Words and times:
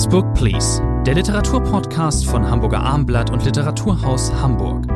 Next 0.00 0.12
Book 0.12 0.32
Please, 0.32 0.82
der 1.04 1.12
Literaturpodcast 1.12 2.24
von 2.24 2.50
Hamburger 2.50 2.80
Armblatt 2.80 3.28
und 3.28 3.44
Literaturhaus 3.44 4.32
Hamburg. 4.32 4.86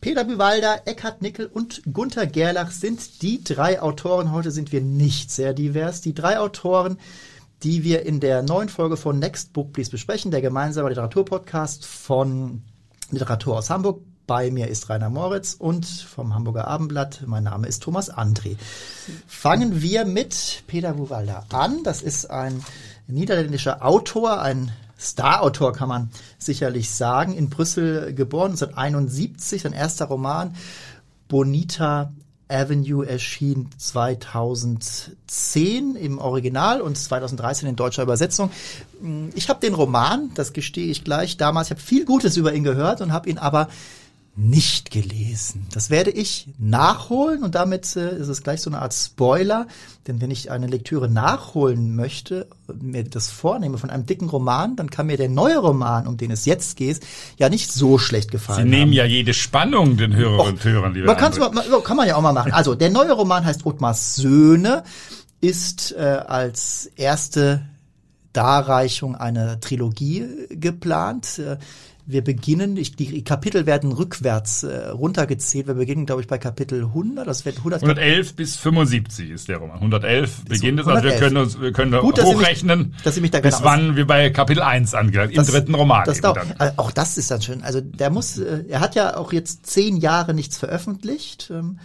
Peter 0.00 0.22
Büwalder, 0.22 0.82
Eckhard 0.84 1.22
Nickel 1.22 1.46
und 1.46 1.82
Gunther 1.92 2.28
Gerlach 2.28 2.70
sind 2.70 3.22
die 3.22 3.42
drei 3.42 3.82
Autoren. 3.82 4.30
Heute 4.30 4.52
sind 4.52 4.70
wir 4.70 4.80
nicht 4.80 5.32
sehr 5.32 5.54
divers. 5.54 6.02
Die 6.02 6.14
drei 6.14 6.38
Autoren, 6.38 6.98
die 7.64 7.82
wir 7.82 8.06
in 8.06 8.20
der 8.20 8.44
neuen 8.44 8.68
Folge 8.68 8.96
von 8.96 9.18
Next 9.18 9.52
Book 9.54 9.72
Please 9.72 9.90
besprechen, 9.90 10.30
der 10.30 10.40
gemeinsame 10.40 10.90
Literaturpodcast 10.90 11.84
von 11.84 12.62
Literatur 13.10 13.58
aus 13.58 13.68
Hamburg. 13.68 14.02
Bei 14.32 14.50
mir 14.50 14.68
ist 14.68 14.88
Rainer 14.88 15.10
Moritz 15.10 15.54
und 15.58 15.84
vom 15.84 16.34
Hamburger 16.34 16.66
Abendblatt. 16.66 17.24
Mein 17.26 17.44
Name 17.44 17.68
ist 17.68 17.82
Thomas 17.82 18.10
André. 18.10 18.56
Fangen 19.26 19.82
wir 19.82 20.06
mit 20.06 20.62
Peter 20.66 20.94
Buwalda 20.94 21.44
an. 21.52 21.84
Das 21.84 22.00
ist 22.00 22.30
ein 22.30 22.64
niederländischer 23.06 23.84
Autor, 23.84 24.40
ein 24.40 24.72
Starautor 24.96 25.74
kann 25.74 25.90
man 25.90 26.10
sicherlich 26.38 26.88
sagen. 26.88 27.34
In 27.34 27.50
Brüssel 27.50 28.14
geboren, 28.14 28.52
1971, 28.52 29.60
sein 29.60 29.74
erster 29.74 30.06
Roman 30.06 30.56
Bonita 31.28 32.10
Avenue 32.48 33.06
erschien 33.06 33.68
2010 33.76 35.94
im 35.94 36.18
Original 36.18 36.80
und 36.80 36.96
2013 36.96 37.68
in 37.68 37.76
deutscher 37.76 38.02
Übersetzung. 38.02 38.50
Ich 39.34 39.50
habe 39.50 39.60
den 39.60 39.74
Roman, 39.74 40.30
das 40.34 40.54
gestehe 40.54 40.90
ich 40.90 41.04
gleich, 41.04 41.36
damals, 41.36 41.66
ich 41.66 41.72
habe 41.72 41.82
viel 41.82 42.06
Gutes 42.06 42.38
über 42.38 42.54
ihn 42.54 42.64
gehört 42.64 43.02
und 43.02 43.12
habe 43.12 43.28
ihn 43.28 43.36
aber 43.36 43.68
nicht 44.34 44.90
gelesen. 44.90 45.66
Das 45.74 45.90
werde 45.90 46.10
ich 46.10 46.48
nachholen 46.58 47.42
und 47.42 47.54
damit 47.54 47.94
äh, 47.96 48.16
ist 48.16 48.28
es 48.28 48.42
gleich 48.42 48.62
so 48.62 48.70
eine 48.70 48.80
Art 48.80 48.94
Spoiler, 48.94 49.66
denn 50.06 50.22
wenn 50.22 50.30
ich 50.30 50.50
eine 50.50 50.66
Lektüre 50.66 51.10
nachholen 51.10 51.94
möchte, 51.94 52.46
mir 52.80 53.04
das 53.04 53.28
vornehme 53.30 53.76
von 53.76 53.90
einem 53.90 54.06
dicken 54.06 54.30
Roman, 54.30 54.74
dann 54.74 54.88
kann 54.88 55.06
mir 55.06 55.18
der 55.18 55.28
neue 55.28 55.58
Roman, 55.58 56.06
um 56.06 56.16
den 56.16 56.30
es 56.30 56.46
jetzt 56.46 56.78
geht, 56.78 57.00
ja 57.36 57.50
nicht 57.50 57.72
so 57.72 57.98
schlecht 57.98 58.30
gefallen. 58.30 58.64
Sie 58.64 58.70
nehmen 58.70 58.94
ja 58.94 59.04
jede 59.04 59.34
Spannung 59.34 59.98
den 59.98 60.16
Hörerinnen 60.16 60.54
und 60.54 60.64
Hörern, 60.64 60.94
lieber 60.94 61.08
man 61.08 61.16
kann's 61.18 61.38
mal, 61.38 61.50
kann 61.82 61.96
man 61.98 62.08
ja 62.08 62.16
auch 62.16 62.22
mal 62.22 62.32
machen. 62.32 62.52
Also 62.52 62.74
der 62.74 62.88
neue 62.88 63.12
Roman 63.12 63.44
heißt 63.44 63.66
Ottmars 63.66 64.16
Söhne, 64.16 64.82
ist 65.42 65.92
äh, 65.92 66.00
als 66.00 66.90
erste 66.96 67.66
Darreichung 68.32 69.14
einer 69.14 69.60
Trilogie 69.60 70.26
geplant. 70.48 71.38
Äh, 71.38 71.58
wir 72.04 72.24
beginnen, 72.24 72.76
ich, 72.76 72.96
die 72.96 73.22
Kapitel 73.22 73.64
werden 73.64 73.92
rückwärts 73.92 74.64
äh, 74.64 74.88
runtergezählt. 74.88 75.68
Wir 75.68 75.74
beginnen, 75.74 76.04
glaube 76.04 76.20
ich, 76.20 76.26
bei 76.26 76.38
Kapitel 76.38 76.82
100. 76.82 77.26
Das 77.26 77.44
wird 77.44 77.58
100 77.58 77.82
111 77.82 78.34
bis 78.34 78.56
75 78.56 79.30
ist 79.30 79.48
der 79.48 79.58
Roman. 79.58 79.76
111 79.76 80.44
beginnt 80.46 80.80
es. 80.80 80.86
Also 80.86 81.04
wir 81.04 81.16
können 81.16 81.36
uns, 81.36 81.60
wir 81.60 81.72
können 81.72 82.00
Gut, 82.00 82.20
hochrechnen, 82.20 82.94
dass 83.04 83.14
Sie 83.14 83.20
mich, 83.20 83.30
dass 83.30 83.42
Sie 83.42 83.48
mich 83.48 83.60
da 83.60 83.60
bis 83.60 83.62
wann 83.62 83.96
wir 83.96 84.06
bei 84.06 84.30
Kapitel 84.30 84.62
1 84.62 84.94
angelangt, 84.94 85.32
im 85.32 85.44
dritten 85.44 85.74
Roman. 85.74 86.04
Das 86.04 86.20
dauert, 86.20 86.46
also 86.58 86.74
auch 86.78 86.90
das 86.90 87.18
ist 87.18 87.30
dann 87.30 87.40
schön. 87.40 87.62
Also 87.62 87.80
der 87.80 88.10
muss, 88.10 88.38
äh, 88.38 88.64
er 88.68 88.80
hat 88.80 88.96
ja 88.96 89.16
auch 89.16 89.32
jetzt 89.32 89.66
zehn 89.66 89.96
Jahre 89.96 90.34
nichts 90.34 90.58
veröffentlicht. 90.58 91.50
Ähm, 91.52 91.78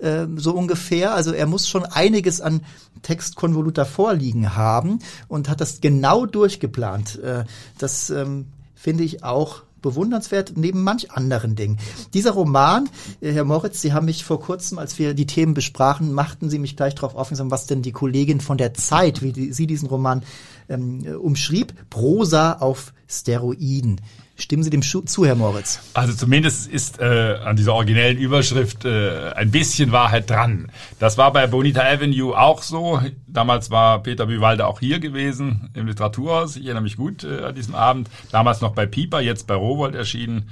ähm, 0.00 0.38
so 0.38 0.52
ungefähr. 0.52 1.14
Also 1.14 1.32
er 1.32 1.46
muss 1.46 1.68
schon 1.68 1.84
einiges 1.84 2.40
an 2.40 2.62
Textkonvolut 3.02 3.76
davor 3.76 4.14
liegen 4.14 4.56
haben 4.56 5.00
und 5.26 5.48
hat 5.48 5.60
das 5.60 5.80
genau 5.80 6.24
durchgeplant. 6.24 7.18
Äh, 7.18 7.44
das 7.78 8.10
ähm, 8.10 8.46
finde 8.78 9.04
ich 9.04 9.24
auch 9.24 9.62
bewundernswert 9.82 10.52
neben 10.56 10.82
manch 10.82 11.10
anderen 11.12 11.54
Dingen. 11.54 11.78
Dieser 12.14 12.32
Roman, 12.32 12.88
äh, 13.20 13.32
Herr 13.32 13.44
Moritz, 13.44 13.80
Sie 13.80 13.92
haben 13.92 14.06
mich 14.06 14.24
vor 14.24 14.40
kurzem, 14.40 14.78
als 14.78 14.98
wir 14.98 15.14
die 15.14 15.26
Themen 15.26 15.54
besprachen, 15.54 16.12
machten 16.12 16.50
Sie 16.50 16.58
mich 16.58 16.76
gleich 16.76 16.94
darauf 16.94 17.14
aufmerksam, 17.14 17.50
was 17.50 17.66
denn 17.66 17.82
die 17.82 17.92
Kollegin 17.92 18.40
von 18.40 18.58
der 18.58 18.74
Zeit, 18.74 19.22
wie 19.22 19.32
die, 19.32 19.52
sie 19.52 19.66
diesen 19.66 19.88
Roman 19.88 20.22
ähm, 20.68 21.04
umschrieb, 21.20 21.74
Prosa 21.90 22.54
auf 22.54 22.92
Steroiden. 23.06 24.00
Stimmen 24.40 24.62
Sie 24.62 24.70
dem 24.70 24.82
zu, 24.82 25.26
Herr 25.26 25.34
Moritz? 25.34 25.80
Also 25.94 26.14
zumindest 26.14 26.70
ist 26.70 27.00
äh, 27.00 27.38
an 27.44 27.56
dieser 27.56 27.74
originellen 27.74 28.16
Überschrift 28.18 28.84
äh, 28.84 29.32
ein 29.32 29.50
bisschen 29.50 29.90
Wahrheit 29.90 30.30
dran. 30.30 30.70
Das 31.00 31.18
war 31.18 31.32
bei 31.32 31.48
Bonita 31.48 31.82
Avenue 31.82 32.38
auch 32.38 32.62
so. 32.62 33.00
Damals 33.26 33.72
war 33.72 34.00
Peter 34.00 34.26
Büwalde 34.26 34.68
auch 34.68 34.78
hier 34.78 35.00
gewesen 35.00 35.70
im 35.74 35.88
Literaturhaus. 35.88 36.54
Ich 36.54 36.66
erinnere 36.66 36.84
mich 36.84 36.96
gut 36.96 37.24
äh, 37.24 37.46
an 37.46 37.54
diesem 37.56 37.74
Abend. 37.74 38.08
Damals 38.30 38.60
noch 38.60 38.74
bei 38.74 38.86
Pieper, 38.86 39.20
jetzt 39.20 39.48
bei 39.48 39.54
Rowold 39.54 39.96
erschienen. 39.96 40.48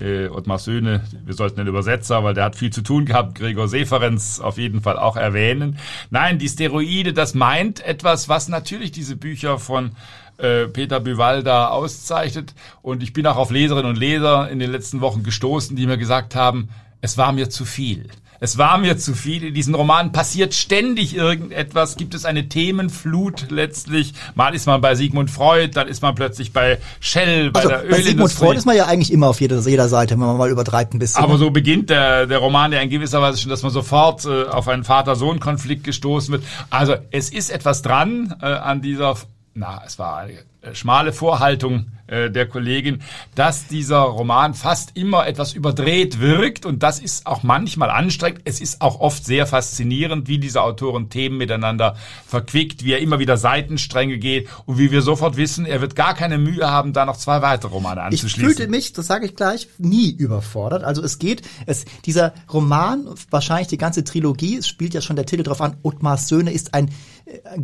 Äh, 0.00 0.28
Ottmar 0.28 0.58
Söhne, 0.58 1.02
wir 1.24 1.34
sollten 1.34 1.56
den 1.56 1.66
Übersetzer, 1.66 2.22
weil 2.22 2.34
der 2.34 2.44
hat 2.44 2.56
viel 2.56 2.70
zu 2.70 2.82
tun 2.82 3.06
gehabt, 3.06 3.36
Gregor 3.36 3.68
Seferenz 3.68 4.40
auf 4.40 4.58
jeden 4.58 4.82
Fall 4.82 4.98
auch 4.98 5.16
erwähnen. 5.16 5.78
Nein, 6.10 6.38
die 6.38 6.48
Steroide, 6.48 7.14
das 7.14 7.34
meint 7.34 7.80
etwas, 7.80 8.28
was 8.28 8.48
natürlich 8.48 8.92
diese 8.92 9.16
Bücher 9.16 9.58
von 9.58 9.92
äh, 10.40 10.68
Peter 10.68 11.00
Büwalda 11.00 11.68
auszeichnet. 11.68 12.54
Und 12.82 13.02
ich 13.02 13.12
bin 13.12 13.26
auch 13.26 13.36
auf 13.36 13.50
Leserinnen 13.50 13.90
und 13.90 13.98
Leser 13.98 14.50
in 14.50 14.58
den 14.58 14.70
letzten 14.70 15.00
Wochen 15.00 15.22
gestoßen, 15.22 15.76
die 15.76 15.86
mir 15.86 15.98
gesagt 15.98 16.34
haben, 16.34 16.68
es 17.00 17.16
war 17.16 17.32
mir 17.32 17.50
zu 17.50 17.64
viel. 17.64 18.08
Es 18.42 18.56
war 18.56 18.78
mir 18.78 18.96
zu 18.96 19.14
viel. 19.14 19.44
In 19.44 19.54
diesen 19.54 19.74
Romanen 19.74 20.12
passiert 20.12 20.54
ständig 20.54 21.14
irgendetwas. 21.14 21.96
Gibt 21.96 22.14
es 22.14 22.24
eine 22.24 22.48
Themenflut 22.48 23.50
letztlich? 23.50 24.14
Mal 24.34 24.54
ist 24.54 24.66
man 24.66 24.80
bei 24.80 24.94
Sigmund 24.94 25.30
Freud, 25.30 25.72
dann 25.74 25.88
ist 25.88 26.00
man 26.00 26.14
plötzlich 26.14 26.54
bei 26.54 26.78
Shell, 27.00 27.50
bei 27.50 27.60
also, 27.60 27.68
der 27.68 27.80
Ölindustrie. 27.80 28.02
Bei 28.02 28.08
Sigmund 28.08 28.32
Freud 28.32 28.56
ist 28.56 28.64
man 28.64 28.76
ja 28.76 28.86
eigentlich 28.86 29.12
immer 29.12 29.28
auf 29.28 29.42
jeder, 29.42 29.60
jeder 29.60 29.88
Seite, 29.88 30.14
wenn 30.14 30.26
man 30.26 30.38
mal 30.38 30.50
übertreibt 30.50 30.94
ein 30.94 30.98
bisschen. 30.98 31.22
Aber 31.22 31.36
so 31.36 31.50
beginnt 31.50 31.90
der, 31.90 32.26
der 32.26 32.38
Roman 32.38 32.72
ja 32.72 32.80
in 32.80 32.88
gewisser 32.88 33.20
Weise 33.20 33.36
schon, 33.38 33.50
dass 33.50 33.62
man 33.62 33.72
sofort 33.72 34.24
äh, 34.24 34.44
auf 34.44 34.68
einen 34.68 34.84
Vater-Sohn-Konflikt 34.84 35.84
gestoßen 35.84 36.32
wird. 36.32 36.44
Also 36.70 36.96
es 37.10 37.28
ist 37.28 37.50
etwas 37.50 37.82
dran 37.82 38.34
äh, 38.40 38.46
an 38.46 38.80
dieser 38.80 39.16
na, 39.54 39.82
es 39.84 39.98
war 39.98 40.18
eine 40.18 40.32
äh, 40.62 40.74
schmale 40.74 41.12
Vorhaltung 41.12 41.86
äh, 42.06 42.30
der 42.30 42.46
Kollegin, 42.46 43.02
dass 43.34 43.66
dieser 43.66 43.98
Roman 43.98 44.54
fast 44.54 44.96
immer 44.96 45.26
etwas 45.26 45.54
überdreht 45.54 46.20
wirkt 46.20 46.66
und 46.66 46.82
das 46.82 47.00
ist 47.00 47.26
auch 47.26 47.42
manchmal 47.42 47.90
anstrengend. 47.90 48.42
Es 48.44 48.60
ist 48.60 48.80
auch 48.80 49.00
oft 49.00 49.24
sehr 49.24 49.46
faszinierend, 49.46 50.28
wie 50.28 50.38
diese 50.38 50.62
Autoren 50.62 51.08
Themen 51.08 51.36
miteinander 51.36 51.96
verquickt, 52.26 52.84
wie 52.84 52.92
er 52.92 53.00
immer 53.00 53.18
wieder 53.18 53.36
Seitenstränge 53.36 54.18
geht 54.18 54.48
und 54.66 54.78
wie 54.78 54.92
wir 54.92 55.02
sofort 55.02 55.36
wissen, 55.36 55.66
er 55.66 55.80
wird 55.80 55.96
gar 55.96 56.14
keine 56.14 56.38
Mühe 56.38 56.70
haben, 56.70 56.92
da 56.92 57.04
noch 57.04 57.16
zwei 57.16 57.42
weitere 57.42 57.72
Romane 57.72 58.02
anzuschließen. 58.02 58.40
Ich 58.40 58.56
fühlte 58.56 58.70
mich, 58.70 58.92
das 58.92 59.08
sage 59.08 59.26
ich 59.26 59.34
gleich, 59.34 59.68
nie 59.78 60.10
überfordert. 60.10 60.84
Also 60.84 61.02
es 61.02 61.18
geht, 61.18 61.42
es, 61.66 61.84
dieser 62.04 62.34
Roman, 62.52 63.08
wahrscheinlich 63.30 63.68
die 63.68 63.78
ganze 63.78 64.04
Trilogie, 64.04 64.56
es 64.56 64.68
spielt 64.68 64.94
ja 64.94 65.00
schon 65.00 65.16
der 65.16 65.26
Titel 65.26 65.42
drauf 65.42 65.60
an, 65.60 65.76
Ottmars 65.82 66.28
Söhne 66.28 66.52
ist 66.52 66.74
ein 66.74 66.90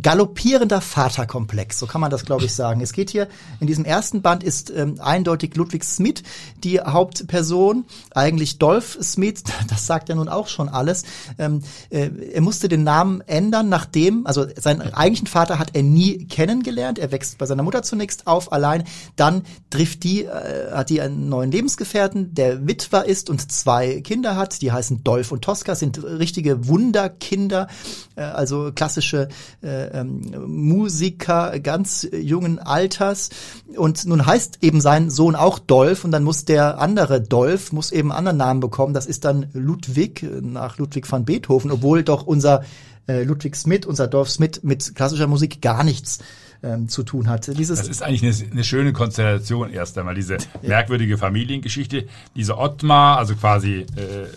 galoppierender 0.01 0.81
Vaterkomplex, 0.81 1.79
so 1.79 1.87
kann 1.87 2.01
man 2.01 2.11
das 2.11 2.25
glaube 2.25 2.45
ich 2.45 2.53
sagen. 2.53 2.81
Es 2.81 2.93
geht 2.93 3.09
hier 3.09 3.27
in 3.59 3.67
diesem 3.67 3.85
ersten 3.85 4.21
Band 4.21 4.43
ist 4.43 4.69
ähm, 4.69 4.99
eindeutig 4.99 5.55
Ludwig 5.55 5.83
Smith 5.83 6.23
die 6.63 6.79
Hauptperson, 6.79 7.85
eigentlich 8.13 8.59
Dolph 8.59 8.97
Smith, 9.01 9.43
das 9.69 9.85
sagt 9.85 10.09
ja 10.09 10.15
nun 10.15 10.29
auch 10.29 10.47
schon 10.47 10.69
alles. 10.69 11.03
Ähm, 11.37 11.61
äh, 11.89 12.09
er 12.33 12.41
musste 12.41 12.67
den 12.67 12.83
Namen 12.83 13.21
ändern, 13.21 13.69
nachdem, 13.69 14.25
also 14.25 14.45
seinen 14.55 14.81
eigentlichen 14.93 15.27
Vater 15.27 15.59
hat 15.59 15.71
er 15.73 15.83
nie 15.83 16.25
kennengelernt. 16.25 16.99
Er 16.99 17.11
wächst 17.11 17.37
bei 17.37 17.45
seiner 17.45 17.63
Mutter 17.63 17.83
zunächst 17.83 18.27
auf, 18.27 18.51
allein. 18.51 18.83
Dann 19.15 19.43
trifft 19.69 20.03
die, 20.03 20.25
äh, 20.25 20.71
hat 20.71 20.89
die 20.89 21.01
einen 21.01 21.29
neuen 21.29 21.51
Lebensgefährten, 21.51 22.33
der 22.33 22.67
Witwer 22.67 23.05
ist 23.05 23.29
und 23.29 23.51
zwei 23.51 24.01
Kinder 24.01 24.35
hat. 24.35 24.61
Die 24.61 24.71
heißen 24.71 25.03
Dolph 25.03 25.31
und 25.31 25.43
Tosca, 25.43 25.75
sind 25.75 26.03
richtige 26.03 26.67
Wunderkinder, 26.67 27.67
äh, 28.15 28.21
also 28.21 28.71
klassische 28.73 29.29
äh, 29.63 29.99
ähm, 29.99 30.21
Musiker 30.47 31.59
ganz 31.59 32.07
jungen 32.11 32.59
Alters. 32.59 33.29
Und 33.75 34.05
nun 34.05 34.25
heißt 34.25 34.59
eben 34.61 34.81
sein 34.81 35.09
Sohn 35.09 35.35
auch 35.35 35.59
Dolph 35.59 36.03
und 36.03 36.11
dann 36.11 36.23
muss 36.23 36.45
der 36.45 36.79
andere 36.79 37.21
Dolph, 37.21 37.71
muss 37.71 37.91
eben 37.91 38.11
einen 38.11 38.19
anderen 38.19 38.37
Namen 38.37 38.59
bekommen. 38.59 38.93
Das 38.93 39.05
ist 39.05 39.25
dann 39.25 39.47
Ludwig, 39.53 40.25
nach 40.41 40.77
Ludwig 40.77 41.11
van 41.11 41.25
Beethoven, 41.25 41.71
obwohl 41.71 42.03
doch 42.03 42.25
unser 42.25 42.63
äh, 43.07 43.23
Ludwig 43.23 43.55
Smith, 43.55 43.85
unser 43.85 44.07
Dolph 44.07 44.29
Smith 44.29 44.61
mit 44.63 44.95
klassischer 44.95 45.27
Musik 45.27 45.61
gar 45.61 45.83
nichts 45.83 46.19
ähm, 46.63 46.89
zu 46.89 47.03
tun 47.03 47.27
hat. 47.27 47.47
Dieses 47.57 47.79
das 47.79 47.87
ist 47.87 48.03
eigentlich 48.03 48.23
eine, 48.23 48.51
eine 48.51 48.63
schöne 48.63 48.93
Konstellation 48.93 49.71
erst 49.71 49.97
einmal, 49.97 50.15
diese 50.15 50.37
merkwürdige 50.61 51.17
Familiengeschichte. 51.17 52.07
Dieser 52.35 52.57
Ottmar, 52.57 53.17
also 53.17 53.35
quasi 53.35 53.85
äh, 53.95 54.27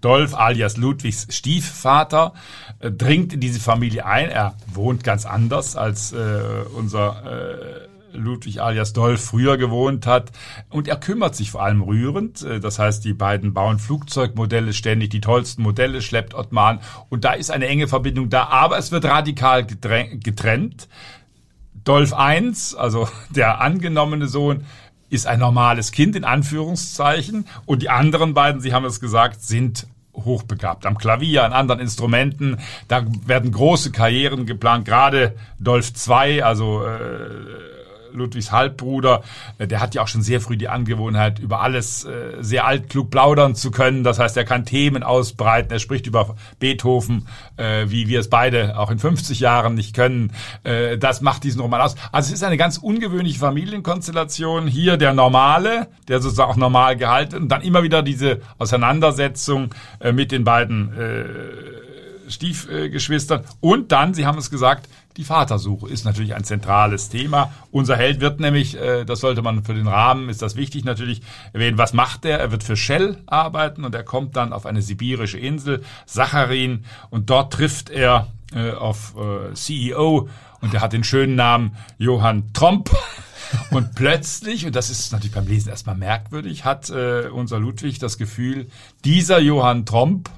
Dolph 0.00 0.34
alias 0.34 0.76
Ludwigs 0.76 1.26
Stiefvater 1.30 2.34
äh, 2.80 2.90
dringt 2.90 3.32
in 3.32 3.40
diese 3.40 3.60
Familie 3.60 4.06
ein. 4.06 4.28
Er 4.28 4.54
wohnt 4.72 5.04
ganz 5.04 5.26
anders 5.26 5.76
als 5.76 6.12
äh, 6.12 6.40
unser 6.74 7.22
äh, 7.24 7.88
Ludwig 8.16 8.60
alias 8.60 8.92
Dolph 8.92 9.24
früher 9.24 9.56
gewohnt 9.56 10.06
hat. 10.06 10.32
Und 10.70 10.88
er 10.88 10.96
kümmert 10.96 11.34
sich 11.34 11.50
vor 11.50 11.62
allem 11.62 11.82
rührend. 11.82 12.42
Äh, 12.42 12.60
das 12.60 12.78
heißt, 12.78 13.04
die 13.04 13.14
beiden 13.14 13.54
bauen 13.54 13.78
Flugzeugmodelle 13.78 14.72
ständig, 14.72 15.10
die 15.10 15.20
tollsten 15.20 15.62
Modelle 15.62 16.02
schleppt 16.02 16.34
Ottmar 16.34 16.68
an. 16.68 16.80
Und 17.08 17.24
da 17.24 17.32
ist 17.32 17.50
eine 17.50 17.66
enge 17.66 17.88
Verbindung 17.88 18.30
da. 18.30 18.44
Aber 18.44 18.78
es 18.78 18.92
wird 18.92 19.04
radikal 19.04 19.64
getrennt. 19.66 20.88
Dolph 21.84 22.14
1, 22.14 22.74
also 22.74 23.08
der 23.30 23.60
angenommene 23.60 24.26
Sohn, 24.28 24.64
ist 25.14 25.26
ein 25.26 25.38
normales 25.38 25.92
Kind 25.92 26.16
in 26.16 26.24
Anführungszeichen 26.24 27.46
und 27.66 27.82
die 27.82 27.88
anderen 27.88 28.34
beiden, 28.34 28.60
Sie 28.60 28.74
haben 28.74 28.84
es 28.84 29.00
gesagt, 29.00 29.42
sind 29.42 29.86
hochbegabt. 30.14 30.86
Am 30.86 30.98
Klavier, 30.98 31.44
an 31.44 31.52
anderen 31.52 31.80
Instrumenten, 31.80 32.58
da 32.88 33.04
werden 33.26 33.50
große 33.50 33.90
Karrieren 33.90 34.46
geplant, 34.46 34.84
gerade 34.84 35.34
Dolph 35.58 35.92
II, 36.08 36.42
also 36.42 36.84
äh, 36.84 37.73
Ludwigs 38.14 38.52
Halbbruder, 38.52 39.22
äh, 39.58 39.66
der 39.66 39.80
hat 39.80 39.94
ja 39.94 40.02
auch 40.02 40.08
schon 40.08 40.22
sehr 40.22 40.40
früh 40.40 40.56
die 40.56 40.68
Angewohnheit, 40.68 41.38
über 41.38 41.60
alles 41.60 42.04
äh, 42.04 42.36
sehr 42.40 42.66
altklug 42.66 43.10
plaudern 43.10 43.54
zu 43.54 43.70
können. 43.70 44.04
Das 44.04 44.18
heißt, 44.18 44.36
er 44.36 44.44
kann 44.44 44.64
Themen 44.64 45.02
ausbreiten. 45.02 45.70
Er 45.70 45.78
spricht 45.78 46.06
über 46.06 46.36
Beethoven, 46.58 47.26
äh, 47.56 47.86
wie 47.88 48.08
wir 48.08 48.20
es 48.20 48.30
beide 48.30 48.78
auch 48.78 48.90
in 48.90 48.98
50 48.98 49.40
Jahren 49.40 49.74
nicht 49.74 49.94
können. 49.94 50.32
Das 50.98 51.20
macht 51.20 51.44
diesen 51.44 51.60
Roman 51.60 51.80
aus. 51.80 51.94
Also 52.12 52.28
es 52.28 52.34
ist 52.34 52.44
eine 52.44 52.56
ganz 52.56 52.78
ungewöhnliche 52.78 53.38
Familienkonstellation. 53.38 54.66
Hier 54.66 54.96
der 54.96 55.12
Normale, 55.12 55.88
der 56.08 56.20
sozusagen 56.20 56.50
auch 56.50 56.56
normal 56.56 56.96
gehalten 56.96 57.36
und 57.36 57.48
dann 57.48 57.62
immer 57.62 57.82
wieder 57.82 58.02
diese 58.02 58.40
Auseinandersetzung 58.58 59.74
mit 60.12 60.32
den 60.32 60.44
beiden 60.44 60.92
Stiefgeschwistern. 62.28 63.44
Und 63.60 63.92
dann, 63.92 64.14
Sie 64.14 64.26
haben 64.26 64.38
es 64.38 64.50
gesagt, 64.50 64.88
die 65.16 65.24
Vatersuche 65.24 65.88
ist 65.88 66.04
natürlich 66.04 66.34
ein 66.34 66.44
zentrales 66.44 67.08
Thema. 67.08 67.52
Unser 67.70 67.96
Held 67.96 68.20
wird 68.20 68.40
nämlich, 68.40 68.76
äh, 68.76 69.04
das 69.04 69.20
sollte 69.20 69.42
man 69.42 69.64
für 69.64 69.74
den 69.74 69.86
Rahmen, 69.86 70.28
ist 70.28 70.42
das 70.42 70.56
wichtig 70.56 70.84
natürlich 70.84 71.22
erwähnen, 71.52 71.78
was 71.78 71.92
macht 71.92 72.24
er? 72.24 72.38
Er 72.38 72.50
wird 72.50 72.64
für 72.64 72.76
Shell 72.76 73.18
arbeiten 73.26 73.84
und 73.84 73.94
er 73.94 74.02
kommt 74.02 74.36
dann 74.36 74.52
auf 74.52 74.66
eine 74.66 74.82
sibirische 74.82 75.38
Insel, 75.38 75.84
Sacharin, 76.06 76.84
und 77.10 77.30
dort 77.30 77.52
trifft 77.52 77.90
er 77.90 78.28
äh, 78.54 78.72
auf 78.72 79.14
äh, 79.16 79.54
CEO 79.54 80.28
und 80.60 80.72
der 80.72 80.80
hat 80.80 80.92
den 80.92 81.04
schönen 81.04 81.36
Namen 81.36 81.76
Johann 81.98 82.52
Tromp. 82.52 82.90
Und 83.70 83.94
plötzlich, 83.94 84.66
und 84.66 84.74
das 84.74 84.90
ist 84.90 85.12
natürlich 85.12 85.34
beim 85.34 85.46
Lesen 85.46 85.68
erstmal 85.68 85.94
merkwürdig, 85.94 86.64
hat 86.64 86.90
unser 86.90 87.60
Ludwig 87.60 88.00
das 88.00 88.18
Gefühl, 88.18 88.66
dieser 89.04 89.38
Johann 89.38 89.86
Tromp 89.86 90.28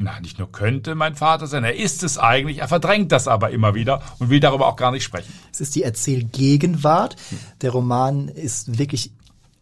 na, 0.00 0.18
nicht 0.20 0.38
nur 0.38 0.50
könnte 0.50 0.94
mein 0.94 1.14
Vater 1.14 1.46
sein, 1.46 1.62
er 1.62 1.76
ist 1.76 2.02
es 2.02 2.16
eigentlich, 2.16 2.58
er 2.58 2.68
verdrängt 2.68 3.12
das 3.12 3.28
aber 3.28 3.50
immer 3.50 3.74
wieder 3.74 4.02
und 4.18 4.30
will 4.30 4.40
darüber 4.40 4.66
auch 4.66 4.76
gar 4.76 4.90
nicht 4.90 5.04
sprechen. 5.04 5.32
Es 5.52 5.60
ist 5.60 5.74
die 5.74 5.82
Erzählgegenwart. 5.82 7.16
Der 7.60 7.70
Roman 7.70 8.28
ist 8.28 8.78
wirklich 8.78 9.12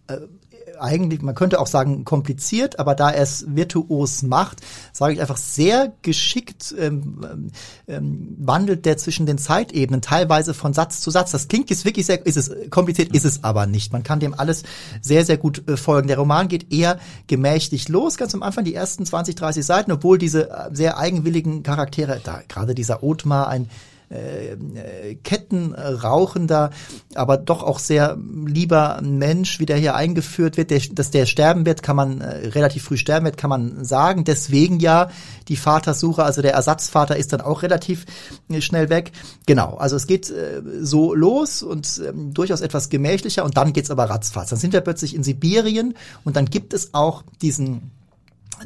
äh, 0.07 0.19
eigentlich, 0.81 1.23
man 1.23 1.35
könnte 1.35 1.61
auch 1.61 1.67
sagen, 1.67 2.05
kompliziert, 2.05 2.79
aber 2.79 2.95
da 2.95 3.11
er 3.11 3.23
es 3.23 3.45
virtuos 3.49 4.23
macht, 4.23 4.61
sage 4.93 5.15
ich 5.15 5.21
einfach 5.21 5.37
sehr 5.37 5.93
geschickt 6.03 6.75
ähm, 6.79 7.51
ähm, 7.87 8.37
wandelt 8.39 8.85
der 8.85 8.97
zwischen 8.97 9.27
den 9.27 9.39
Zeitebenen, 9.39 10.03
teilweise 10.03 10.55
von 10.55 10.73
Satz 10.73 11.01
zu 11.01 11.11
Satz. 11.11 11.31
Das 11.31 11.49
klingt 11.49 11.71
jetzt 11.71 11.85
wirklich 11.85 12.07
sehr, 12.07 12.25
ist 12.25 12.37
es 12.37 12.51
kompliziert, 12.71 13.15
ist 13.15 13.25
es 13.25 13.45
aber 13.45 13.67
nicht. 13.67 13.93
Man 13.93 14.03
kann 14.03 14.21
dem 14.21 14.35
alles 14.35 14.63
sehr, 15.01 15.25
sehr 15.25 15.37
gut 15.37 15.69
äh, 15.69 15.77
folgen. 15.77 16.09
Der 16.09 16.19
Roman 16.19 16.49
geht 16.49 16.73
eher 16.73 16.99
gemächlich 17.27 17.89
los, 17.89 18.17
ganz 18.17 18.35
am 18.35 18.43
Anfang, 18.43 18.65
die 18.65 18.75
ersten 18.75 19.05
20, 19.05 19.35
30 19.35 19.65
Seiten, 19.65 19.93
obwohl 19.93 20.19
diese 20.19 20.51
äh, 20.51 20.71
sehr 20.73 20.99
eigenwilligen 20.99 21.63
Charaktere, 21.63 22.21
da 22.23 22.43
gerade 22.49 22.75
dieser 22.75 23.03
Otmar, 23.03 23.49
ein 23.49 23.69
äh, 24.11 25.15
Kettenrauchender, 25.17 26.71
aber 27.15 27.37
doch 27.37 27.63
auch 27.63 27.79
sehr 27.79 28.17
lieber 28.47 29.01
Mensch, 29.03 29.61
wie 29.61 29.67
der 29.67 29.77
hier 29.77 29.95
eingeführt 29.95 30.57
wird, 30.57 30.71
der, 30.71 30.81
dass 30.93 31.11
der 31.11 31.27
sterben 31.27 31.67
wird, 31.67 31.83
kann 31.83 31.97
man 31.97 32.21
äh, 32.21 32.49
relativ 32.49 32.85
früh 32.85 32.97
sterben 32.97 33.27
wird, 33.27 33.37
kann 33.37 33.51
man 33.51 33.85
sagen. 33.85 34.25
Deswegen 34.25 34.81
ja 34.81 35.11
die 35.49 35.57
Vatersuche, 35.57 36.23
also 36.23 36.43
der 36.43 36.55
Ersatzvater 36.55 37.17
ist 37.17 37.33
dann 37.33 37.41
auch 37.41 37.63
relativ 37.63 38.07
äh, 38.51 38.61
schnell 38.61 38.89
weg. 38.89 39.13
Genau, 39.47 39.77
also 39.77 39.97
es 39.97 40.07
geht 40.07 40.31
äh, 40.31 40.63
so 40.81 41.15
los 41.15 41.63
und 41.63 42.01
ähm, 42.07 42.33
durchaus 42.33 42.61
etwas 42.61 42.89
gemächlicher 42.89 43.45
und 43.45 43.57
dann 43.57 43.73
geht's 43.73 43.91
aber 43.91 44.05
ratzfatz. 44.05 44.51
Dann 44.51 44.59
sind 44.59 44.73
wir 44.73 44.81
plötzlich 44.81 45.15
in 45.15 45.23
Sibirien 45.23 45.95
und 46.25 46.37
dann 46.37 46.47
gibt 46.47 46.73
es 46.73 46.95
auch 46.95 47.25
diesen 47.43 47.91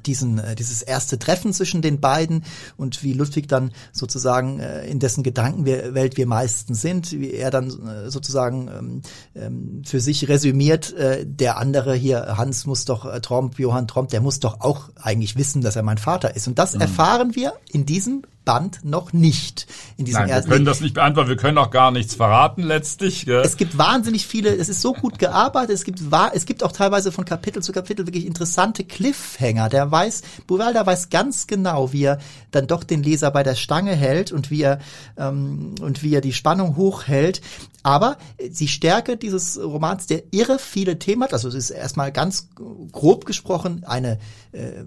diesen, 0.00 0.38
äh, 0.38 0.54
dieses 0.54 0.82
erste 0.82 1.18
Treffen 1.18 1.52
zwischen 1.52 1.82
den 1.82 2.00
beiden 2.00 2.44
und 2.76 3.02
wie 3.02 3.12
Ludwig 3.12 3.48
dann 3.48 3.72
sozusagen 3.92 4.60
äh, 4.60 4.86
in 4.86 4.98
dessen 4.98 5.22
Gedankenwelt 5.22 6.16
wir 6.16 6.26
meisten 6.26 6.74
sind, 6.74 7.12
wie 7.12 7.32
er 7.32 7.50
dann 7.50 7.68
äh, 7.68 8.10
sozusagen 8.10 8.68
ähm, 8.68 9.02
ähm, 9.34 9.82
für 9.84 10.00
sich 10.00 10.28
resümiert, 10.28 10.94
der 11.24 11.58
andere 11.58 11.94
hier, 11.94 12.36
Hans 12.36 12.66
muss 12.66 12.84
doch, 12.84 13.20
Tromp, 13.20 13.58
Johann 13.58 13.88
Tromp, 13.88 14.10
der 14.10 14.20
muss 14.20 14.40
doch 14.40 14.60
auch 14.60 14.90
eigentlich 14.96 15.36
wissen, 15.36 15.62
dass 15.62 15.76
er 15.76 15.82
mein 15.82 15.98
Vater 15.98 16.36
ist. 16.36 16.46
Und 16.46 16.58
das 16.58 16.74
mhm. 16.74 16.82
erfahren 16.82 17.34
wir 17.34 17.54
in 17.72 17.86
diesem 17.86 18.22
Band 18.44 18.84
noch 18.84 19.12
nicht 19.12 19.66
in 19.96 20.04
diesem 20.04 20.22
Nein, 20.22 20.30
ersten. 20.30 20.50
Wir 20.50 20.56
können 20.56 20.64
das 20.64 20.80
nicht 20.80 20.94
beantworten, 20.94 21.28
wir 21.28 21.36
können 21.36 21.58
auch 21.58 21.70
gar 21.70 21.90
nichts 21.90 22.14
verraten 22.14 22.62
letztlich. 22.62 23.24
Gell? 23.24 23.42
Es 23.42 23.56
gibt 23.56 23.78
wahnsinnig 23.78 24.26
viele, 24.26 24.54
es 24.54 24.68
ist 24.68 24.80
so 24.80 24.92
gut 24.92 25.18
gearbeitet, 25.18 25.74
es 25.74 25.84
gibt 25.84 26.00
es 26.32 26.46
gibt 26.46 26.64
auch 26.64 26.72
teilweise 26.72 27.12
von 27.12 27.24
Kapitel 27.24 27.62
zu 27.62 27.72
Kapitel 27.72 28.06
wirklich 28.06 28.26
interessante 28.26 28.84
Cliffhanger. 28.84 29.68
Der 29.68 29.81
weiß, 29.90 30.22
Buvalda 30.46 30.86
weiß 30.86 31.10
ganz 31.10 31.46
genau, 31.46 31.92
wie 31.92 32.04
er 32.04 32.18
dann 32.50 32.66
doch 32.66 32.84
den 32.84 33.02
Leser 33.02 33.30
bei 33.30 33.42
der 33.42 33.54
Stange 33.54 33.94
hält 33.94 34.32
und 34.32 34.50
wie 34.50 34.62
er 34.62 34.78
ähm, 35.16 35.74
und 35.80 36.02
wie 36.02 36.14
er 36.14 36.20
die 36.20 36.32
Spannung 36.32 36.76
hochhält. 36.76 37.40
Aber 37.82 38.16
die 38.38 38.68
Stärke 38.68 39.16
dieses 39.16 39.58
Romans, 39.60 40.06
der 40.06 40.22
irre 40.30 40.58
viele 40.58 40.98
Themen 40.98 41.24
hat, 41.24 41.32
also 41.32 41.48
es 41.48 41.54
ist 41.54 41.70
erstmal 41.70 42.12
ganz 42.12 42.48
grob 42.92 43.24
gesprochen 43.24 43.82
eine 43.84 44.18
äh, 44.52 44.84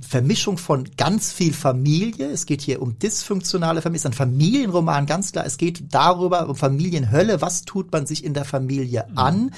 Vermischung 0.00 0.56
von 0.56 0.88
ganz 0.96 1.32
viel 1.32 1.52
Familie. 1.52 2.30
Es 2.30 2.46
geht 2.46 2.62
hier 2.62 2.80
um 2.80 2.98
dysfunktionale 2.98 3.82
Familie, 3.82 3.98
es 3.98 4.04
ist 4.04 4.10
ein 4.10 4.14
Familienroman, 4.14 5.04
ganz 5.04 5.32
klar. 5.32 5.44
Es 5.44 5.58
geht 5.58 5.84
darüber, 5.90 6.48
um 6.48 6.56
Familienhölle. 6.56 7.42
Was 7.42 7.64
tut 7.64 7.92
man 7.92 8.06
sich 8.06 8.24
in 8.24 8.32
der 8.32 8.46
Familie 8.46 9.04
mhm. 9.10 9.18
an? 9.18 9.54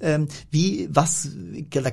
Ähm, 0.00 0.28
wie, 0.50 0.88
was 0.92 1.30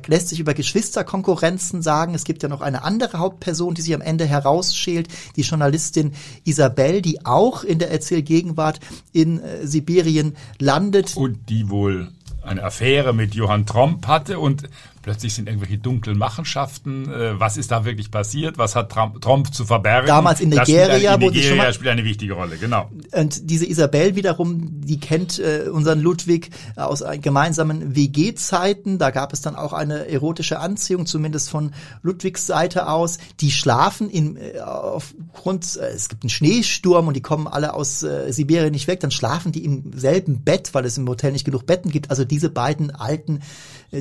lässt 0.08 0.30
sich 0.30 0.40
über 0.40 0.54
Geschwisterkonkurrenzen 0.54 1.82
sagen? 1.82 2.14
Es 2.14 2.25
gibt 2.25 2.44
ja 2.44 2.50
noch 2.50 2.62
eine 2.62 2.83
andere 2.83 3.19
Hauptperson, 3.19 3.74
die 3.75 3.81
sich 3.81 3.95
am 3.95 4.01
Ende 4.01 4.25
herausschält, 4.25 5.07
die 5.36 5.42
Journalistin 5.42 6.13
Isabel, 6.44 7.01
die 7.01 7.25
auch 7.25 7.63
in 7.63 7.80
der 7.80 7.92
Erzählgegenwart 7.92 8.80
in 9.13 9.42
äh, 9.42 9.66
Sibirien 9.66 10.36
landet. 10.60 11.16
Und 11.16 11.50
die 11.50 11.69
wohl 11.69 12.10
eine 12.44 12.63
Affäre 12.63 13.13
mit 13.13 13.33
Johann 13.33 13.66
Tromp 13.66 14.07
hatte 14.07 14.39
und 14.39 14.63
Plötzlich 15.06 15.36
sind 15.36 15.48
irgendwelche 15.48 15.78
dunklen 15.78 16.18
Machenschaften. 16.18 17.07
Äh, 17.07 17.40
was 17.40 17.57
ist 17.57 17.69
da 17.69 17.86
wirklich 17.86 18.10
passiert? 18.10 18.57
Was 18.57 18.75
hat 18.75 18.92
Trump, 18.92 19.22
Trump 19.22 19.54
zu 19.54 19.63
verbergen? 19.63 20.07
Damals 20.07 20.42
in 20.42 20.50
Nigeria, 20.50 21.13
in 21.13 21.19
Nigeria 21.19 21.56
mal, 21.56 21.72
spielt 21.72 21.92
eine 21.92 22.04
wichtige 22.04 22.34
Rolle, 22.34 22.57
genau. 22.57 22.90
Und 23.12 23.52
diese 23.52 23.68
Isabel 23.68 24.16
wiederum, 24.16 24.81
die 24.81 25.00
kennt 25.00 25.38
äh, 25.38 25.69
unseren 25.72 26.00
Ludwig 26.00 26.50
aus 26.75 27.04
gemeinsamen 27.22 27.96
WG-Zeiten. 27.96 28.98
Da 28.98 29.12
gab 29.12 29.31
es 29.31 29.42
dann 29.42 29.56
auch 29.56 29.74
eine 29.74 30.07
erotische 30.07 30.60
Anziehung, 30.60 31.06
zumindest 31.06 31.51
von 31.51 31.74
Ludwigs 32.01 32.48
Seite 32.48 32.89
aus. 32.89 33.20
Die 33.41 33.51
schlafen 33.51 34.10
in, 34.10 34.38
äh, 34.38 34.58
aufgrund, 34.60 35.77
äh, 35.77 35.89
es 35.89 36.10
gibt 36.10 36.24
einen 36.24 36.32
Schneesturm 36.32 37.08
und 37.08 37.13
die 37.13 37.22
kommen 37.22 37.48
alle 37.48 37.75
aus 37.75 38.01
äh, 38.01 38.34
Sibirien 38.34 38.72
nicht 38.72 38.88
weg. 38.88 39.01
Dann 39.01 39.12
schlafen 39.12 39.51
die 39.51 39.65
im 39.65 39.91
selben 39.96 40.44
Bett, 40.44 40.74
weil 40.74 40.84
es 40.86 40.98
im 40.98 41.08
Hotel 41.08 41.32
nicht 41.32 41.46
genug 41.46 41.68
Betten 41.68 41.91
gibt. 41.91 42.10
Also 42.10 42.25
diese 42.25 42.50
beiden 42.50 42.89
alten 42.89 43.36
äh, 43.38 43.41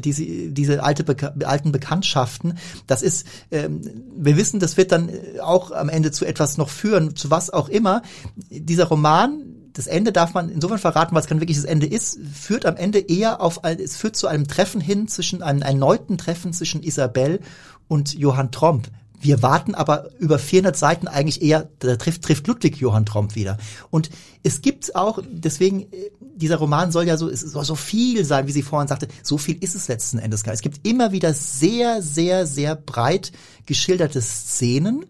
diese, 0.01 0.25
diese 0.25 0.83
alte, 0.83 1.05
alten 1.47 1.73
Bekanntschaften. 1.73 2.55
Das 2.87 3.03
ist, 3.03 3.27
ähm, 3.51 3.81
wir 4.17 4.37
wissen, 4.37 4.61
das 4.61 4.77
wird 4.77 4.93
dann 4.93 5.09
äh, 5.09 5.41
auch 5.41 5.71
am 5.73 5.89
Ende 5.89 6.13
zu 6.13 6.25
etwas 6.25 6.57
noch 6.57 6.69
führen, 6.69 7.17
zu 7.17 7.31
was 7.31 7.51
auch 7.51 7.69
immer. 7.69 8.03
Dieser 8.51 8.85
Roman, 8.85 9.43
das 9.73 9.87
Ende 9.87 10.13
darf 10.13 10.35
man 10.35 10.49
insofern 10.49 10.79
verraten, 10.79 11.15
weil 11.15 11.23
es 11.23 11.29
kein 11.29 11.41
wirkliches 11.41 11.65
Ende 11.65 11.87
ist, 11.87 12.19
führt 12.33 12.65
am 12.65 12.77
Ende 12.77 13.01
eher 13.01 13.41
auf 13.41 13.61
es 13.63 13.97
führt 13.97 14.17
zu 14.17 14.29
einem 14.29 14.47
Treffen 14.47 14.81
hin 14.81 15.09
zwischen 15.09 15.43
einem 15.43 15.63
erneuten 15.63 16.17
Treffen 16.17 16.53
zwischen 16.53 16.83
Isabel 16.83 17.41
und 17.89 18.15
Johann 18.15 18.53
Tromp. 18.53 18.89
Wir 19.25 19.43
warten 19.43 19.75
aber 19.75 20.11
über 20.19 20.39
400 20.39 20.77
Seiten 20.77 21.09
eigentlich 21.09 21.41
eher, 21.41 21.71
da 21.79 21.97
trifft, 21.97 22.23
trifft 22.23 22.47
Ludwig 22.47 22.77
Johann 22.77 23.07
Tromp 23.07 23.35
wieder. 23.35 23.57
Und 23.91 24.11
es 24.43 24.61
gibt 24.61 24.95
auch, 24.95 25.19
deswegen, 25.27 25.81
äh, 25.81 26.11
dieser 26.37 26.57
Roman 26.57 26.93
soll 26.93 27.07
ja 27.07 27.17
so, 27.17 27.31
es 27.31 27.41
soll 27.41 27.65
so 27.65 27.75
viel 27.75 28.27
sein, 28.27 28.47
wie 28.47 28.53
sie 28.53 28.61
vorhin 28.61 28.87
sagte, 28.87 29.09
so 29.23 29.39
viel 29.39 29.57
ist 29.63 29.75
es 29.75 29.89
letzten 29.89 30.19
Endes 30.19 30.45
gar 30.45 30.53
nicht. 30.53 30.59
Es 30.59 30.63
gibt 30.63 30.87
immer 30.87 31.11
wieder 31.13 31.33
sehr, 31.33 32.03
sehr, 32.03 32.47
sehr 32.47 32.77
breit 32.77 33.33
geschilderte 33.65 34.21
Szenen, 34.21 35.07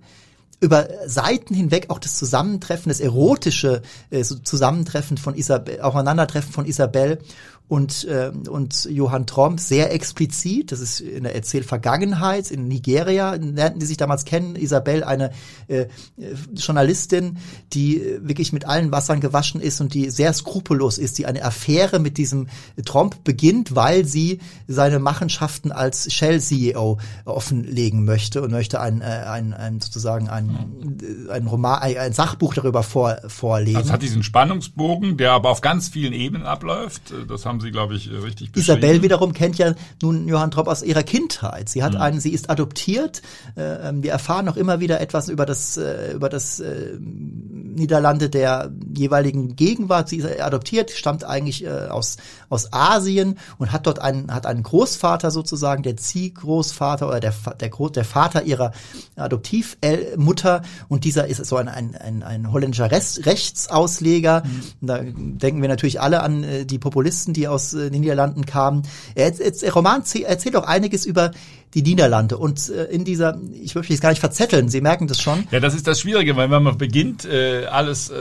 über 0.60 0.88
Seiten 1.06 1.52
hinweg 1.52 1.90
auch 1.90 1.98
das 1.98 2.16
Zusammentreffen, 2.16 2.90
das 2.90 3.00
erotische 3.00 3.82
äh, 4.10 4.22
Zusammentreffen 4.22 5.18
von 5.18 5.34
Isabel, 5.34 5.80
Aufeinandertreffen 5.80 6.52
von 6.52 6.66
Isabel 6.66 7.18
und, 7.66 8.04
äh, 8.04 8.30
und 8.48 8.84
Johann 8.84 9.26
Tromp 9.26 9.58
sehr 9.58 9.92
explizit. 9.92 10.70
Das 10.70 10.80
ist 10.80 11.00
in 11.00 11.24
der 11.24 11.34
Erzählvergangenheit. 11.34 12.50
In 12.50 12.68
Nigeria 12.68 13.34
lernten 13.34 13.80
die 13.80 13.86
sich 13.86 13.96
damals 13.96 14.24
kennen. 14.24 14.54
Isabel, 14.54 15.02
eine 15.02 15.30
äh, 15.68 15.86
Journalistin, 16.54 17.38
die 17.72 18.02
wirklich 18.20 18.52
mit 18.52 18.66
allen 18.66 18.92
Wassern 18.92 19.20
gewaschen 19.20 19.60
ist 19.60 19.80
und 19.80 19.94
die 19.94 20.10
sehr 20.10 20.32
skrupellos 20.32 20.98
ist, 20.98 21.18
die 21.18 21.26
eine 21.26 21.42
Affäre 21.42 21.98
mit 21.98 22.18
diesem 22.18 22.48
Tromp 22.84 23.24
beginnt, 23.24 23.74
weil 23.74 24.04
sie 24.04 24.40
seine 24.68 24.98
Machenschaften 24.98 25.72
als 25.72 26.12
Shell-CEO 26.12 26.98
offenlegen 27.24 28.04
möchte 28.04 28.42
und 28.42 28.50
möchte 28.50 28.80
ein, 28.80 29.00
äh, 29.00 29.04
ein, 29.04 29.54
ein 29.54 29.80
sozusagen 29.80 30.28
ein, 30.28 30.98
ein 31.30 31.46
Roman, 31.46 31.80
ein 31.80 32.12
Sachbuch 32.12 32.54
darüber 32.54 32.82
vor, 32.82 33.16
vorlegen. 33.26 33.78
Das 33.78 33.90
hat 33.90 34.02
diesen 34.02 34.22
Spannungsbogen, 34.22 35.16
der 35.16 35.32
aber 35.32 35.50
auf 35.50 35.60
ganz 35.60 35.88
vielen 35.88 36.12
Ebenen 36.12 36.46
abläuft. 36.46 37.14
Das 37.26 37.46
haben 37.46 37.53
haben 37.54 37.60
Sie, 37.60 37.70
glaube 37.70 37.94
ich, 37.94 38.10
richtig 38.10 38.52
beschrieben. 38.52 38.78
Isabel 38.78 39.02
wiederum 39.02 39.32
kennt 39.32 39.58
ja 39.58 39.74
nun 40.02 40.26
Johann 40.26 40.50
Tropp 40.50 40.66
aus 40.66 40.82
ihrer 40.82 41.02
Kindheit. 41.02 41.68
Sie 41.68 41.82
hat 41.82 41.94
mhm. 41.94 42.00
einen, 42.00 42.20
sie 42.20 42.32
ist 42.32 42.50
adoptiert. 42.50 43.22
Äh, 43.56 43.88
ähm, 43.88 44.02
wir 44.02 44.12
erfahren 44.12 44.44
noch 44.44 44.56
immer 44.56 44.80
wieder 44.80 45.00
etwas 45.00 45.28
über 45.28 45.46
das, 45.46 45.76
äh, 45.76 46.12
über 46.12 46.28
das 46.28 46.60
äh, 46.60 46.98
Niederlande 46.98 48.28
der 48.28 48.72
jeweiligen 48.94 49.56
Gegenwart. 49.56 50.08
Sie 50.08 50.16
ist 50.18 50.40
adoptiert, 50.40 50.90
stammt 50.90 51.24
eigentlich 51.24 51.68
aus, 51.68 52.16
aus 52.48 52.72
Asien 52.72 53.38
und 53.58 53.72
hat 53.72 53.86
dort 53.86 53.98
einen, 53.98 54.32
hat 54.32 54.46
einen 54.46 54.62
Großvater 54.62 55.30
sozusagen, 55.30 55.82
der 55.82 55.96
Ziehgroßvater 55.96 57.08
oder 57.08 57.20
der, 57.20 57.34
der, 57.60 57.70
der 57.70 58.04
Vater 58.04 58.44
ihrer 58.44 58.72
Adoptivmutter. 59.16 60.62
Und 60.88 61.04
dieser 61.04 61.26
ist 61.26 61.44
so 61.44 61.56
ein, 61.56 61.68
ein, 61.68 61.94
ein, 61.96 62.22
ein 62.22 62.52
holländischer 62.52 62.90
Rechtsausleger. 62.90 64.42
Mhm. 64.44 64.86
Da 64.86 65.00
denken 65.02 65.62
wir 65.62 65.68
natürlich 65.68 66.00
alle 66.00 66.22
an 66.22 66.66
die 66.66 66.78
Populisten, 66.78 67.34
die 67.34 67.48
aus 67.48 67.70
den 67.70 67.90
Niederlanden 67.90 68.46
kamen. 68.46 68.82
Er, 69.14 69.30
der 69.30 69.72
Roman 69.72 70.02
erzählt 70.26 70.56
auch 70.56 70.66
einiges 70.66 71.06
über 71.06 71.30
die 71.74 71.82
Niederlande. 71.82 72.38
Und 72.38 72.68
äh, 72.68 72.84
in 72.84 73.04
dieser, 73.04 73.38
ich 73.52 73.74
möchte 73.74 73.92
es 73.92 74.00
gar 74.00 74.10
nicht 74.10 74.20
verzetteln, 74.20 74.68
Sie 74.68 74.80
merken 74.80 75.08
das 75.08 75.20
schon. 75.20 75.46
Ja, 75.50 75.60
das 75.60 75.74
ist 75.74 75.86
das 75.86 76.00
Schwierige, 76.00 76.36
weil 76.36 76.50
wenn 76.50 76.62
man 76.62 76.78
beginnt, 76.78 77.24
äh, 77.24 77.66
alles 77.66 78.10
äh, 78.10 78.14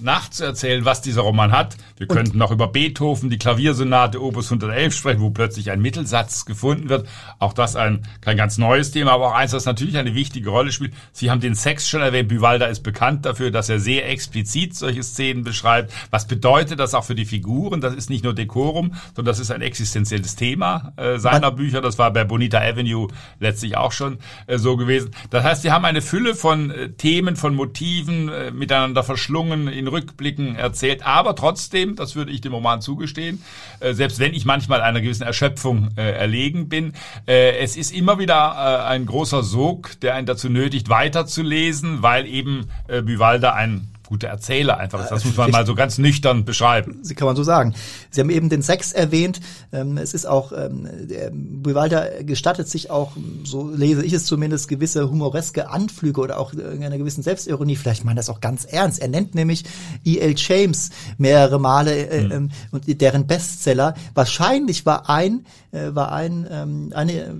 nachzuerzählen, 0.00 0.84
was 0.84 1.00
dieser 1.00 1.22
Roman 1.22 1.52
hat. 1.52 1.76
Wir 1.96 2.08
und 2.10 2.16
könnten 2.16 2.38
noch 2.38 2.50
über 2.50 2.68
Beethoven, 2.68 3.30
die 3.30 3.38
Klaviersonate 3.38 4.22
Opus 4.22 4.46
111 4.46 4.94
sprechen, 4.94 5.20
wo 5.20 5.30
plötzlich 5.30 5.70
ein 5.70 5.80
Mittelsatz 5.80 6.44
gefunden 6.44 6.88
wird. 6.88 7.06
Auch 7.38 7.52
das 7.52 7.76
ein 7.76 8.02
kein 8.20 8.36
ganz 8.36 8.58
neues 8.58 8.90
Thema, 8.90 9.12
aber 9.12 9.28
auch 9.28 9.34
eins, 9.34 9.52
das 9.52 9.64
natürlich 9.64 9.96
eine 9.96 10.14
wichtige 10.14 10.50
Rolle 10.50 10.72
spielt. 10.72 10.94
Sie 11.12 11.30
haben 11.30 11.40
den 11.40 11.54
Sex 11.54 11.88
schon 11.88 12.02
erwähnt. 12.02 12.28
Buwalda 12.28 12.66
ist 12.66 12.82
bekannt 12.82 13.24
dafür, 13.24 13.50
dass 13.50 13.68
er 13.68 13.78
sehr 13.78 14.08
explizit 14.08 14.74
solche 14.74 15.02
Szenen 15.02 15.44
beschreibt. 15.44 15.92
Was 16.10 16.26
bedeutet 16.26 16.80
das 16.80 16.94
auch 16.94 17.04
für 17.04 17.14
die 17.14 17.24
Figuren? 17.24 17.80
Das 17.80 17.94
ist 17.94 18.10
nicht 18.10 18.24
nur 18.24 18.34
Dekorum, 18.34 18.94
sondern 19.14 19.32
das 19.32 19.38
ist 19.38 19.50
ein 19.50 19.62
existenzielles 19.62 20.36
Thema 20.36 20.92
äh, 20.96 21.18
seiner 21.18 21.50
Man 21.50 21.56
Bücher. 21.56 21.80
Das 21.80 21.98
war 21.98 22.12
bei 22.12 22.24
Bonita 22.24 22.63
Avenue 22.64 23.08
letztlich 23.40 23.76
auch 23.76 23.92
schon 23.92 24.18
äh, 24.46 24.58
so 24.58 24.76
gewesen. 24.76 25.10
Das 25.30 25.44
heißt, 25.44 25.62
sie 25.62 25.70
haben 25.70 25.84
eine 25.84 26.02
Fülle 26.02 26.34
von 26.34 26.70
äh, 26.70 26.90
Themen, 26.90 27.36
von 27.36 27.54
Motiven 27.54 28.28
äh, 28.28 28.50
miteinander 28.50 29.02
verschlungen, 29.02 29.68
in 29.68 29.88
Rückblicken 29.88 30.56
erzählt, 30.56 31.04
aber 31.04 31.34
trotzdem, 31.36 31.96
das 31.96 32.16
würde 32.16 32.32
ich 32.32 32.40
dem 32.40 32.54
Roman 32.54 32.80
zugestehen, 32.80 33.42
selbst 33.80 34.18
wenn 34.18 34.34
ich 34.34 34.44
manchmal 34.44 34.80
einer 34.80 35.00
gewissen 35.00 35.24
Erschöpfung 35.24 35.88
erlegen 35.96 36.68
bin, 36.68 36.92
es 37.26 37.76
ist 37.76 37.92
immer 37.92 38.18
wieder 38.18 38.86
ein 38.86 39.06
großer 39.06 39.42
Sog, 39.42 40.00
der 40.00 40.14
einen 40.14 40.26
dazu 40.26 40.48
nötigt, 40.48 40.88
weiterzulesen, 40.88 42.02
weil 42.02 42.26
eben 42.26 42.68
Büvalda 42.86 43.54
ein 43.54 43.88
guter 44.14 44.28
Erzähler 44.28 44.78
einfach 44.78 45.02
ist. 45.02 45.10
Das 45.10 45.24
muss 45.24 45.36
man 45.36 45.50
mal 45.50 45.66
so 45.66 45.74
ganz 45.74 45.98
nüchtern 45.98 46.44
beschreiben. 46.44 47.00
Sie 47.02 47.16
kann 47.16 47.26
man 47.26 47.34
so 47.34 47.42
sagen. 47.42 47.74
Sie 48.10 48.20
haben 48.20 48.30
eben 48.30 48.48
den 48.48 48.62
Sex 48.62 48.92
erwähnt. 48.92 49.40
Ähm, 49.72 49.98
es 49.98 50.14
ist 50.14 50.24
auch, 50.24 50.52
ähm, 50.52 50.88
der 51.08 51.32
Buwalda 51.32 52.22
gestattet 52.22 52.68
sich 52.68 52.90
auch, 52.90 53.12
so 53.42 53.68
lese 53.68 54.04
ich 54.04 54.12
es 54.12 54.24
zumindest, 54.24 54.68
gewisse 54.68 55.10
humoreske 55.10 55.68
Anflüge 55.68 56.20
oder 56.20 56.38
auch 56.38 56.52
einer 56.54 56.96
gewissen 56.96 57.24
Selbstironie. 57.24 57.74
Vielleicht 57.74 58.04
meint 58.04 58.16
das 58.16 58.30
auch 58.30 58.40
ganz 58.40 58.64
ernst. 58.64 59.00
Er 59.00 59.08
nennt 59.08 59.34
nämlich 59.34 59.64
E.L. 60.04 60.34
James 60.36 60.90
mehrere 61.18 61.58
Male 61.58 62.06
äh, 62.06 62.38
mhm. 62.38 62.50
und 62.70 63.00
deren 63.00 63.26
Bestseller. 63.26 63.94
Wahrscheinlich 64.14 64.86
war 64.86 65.10
ein, 65.10 65.44
äh, 65.72 65.92
war 65.92 66.12
ein, 66.12 66.46
ähm, 66.48 66.92
eine 66.94 67.34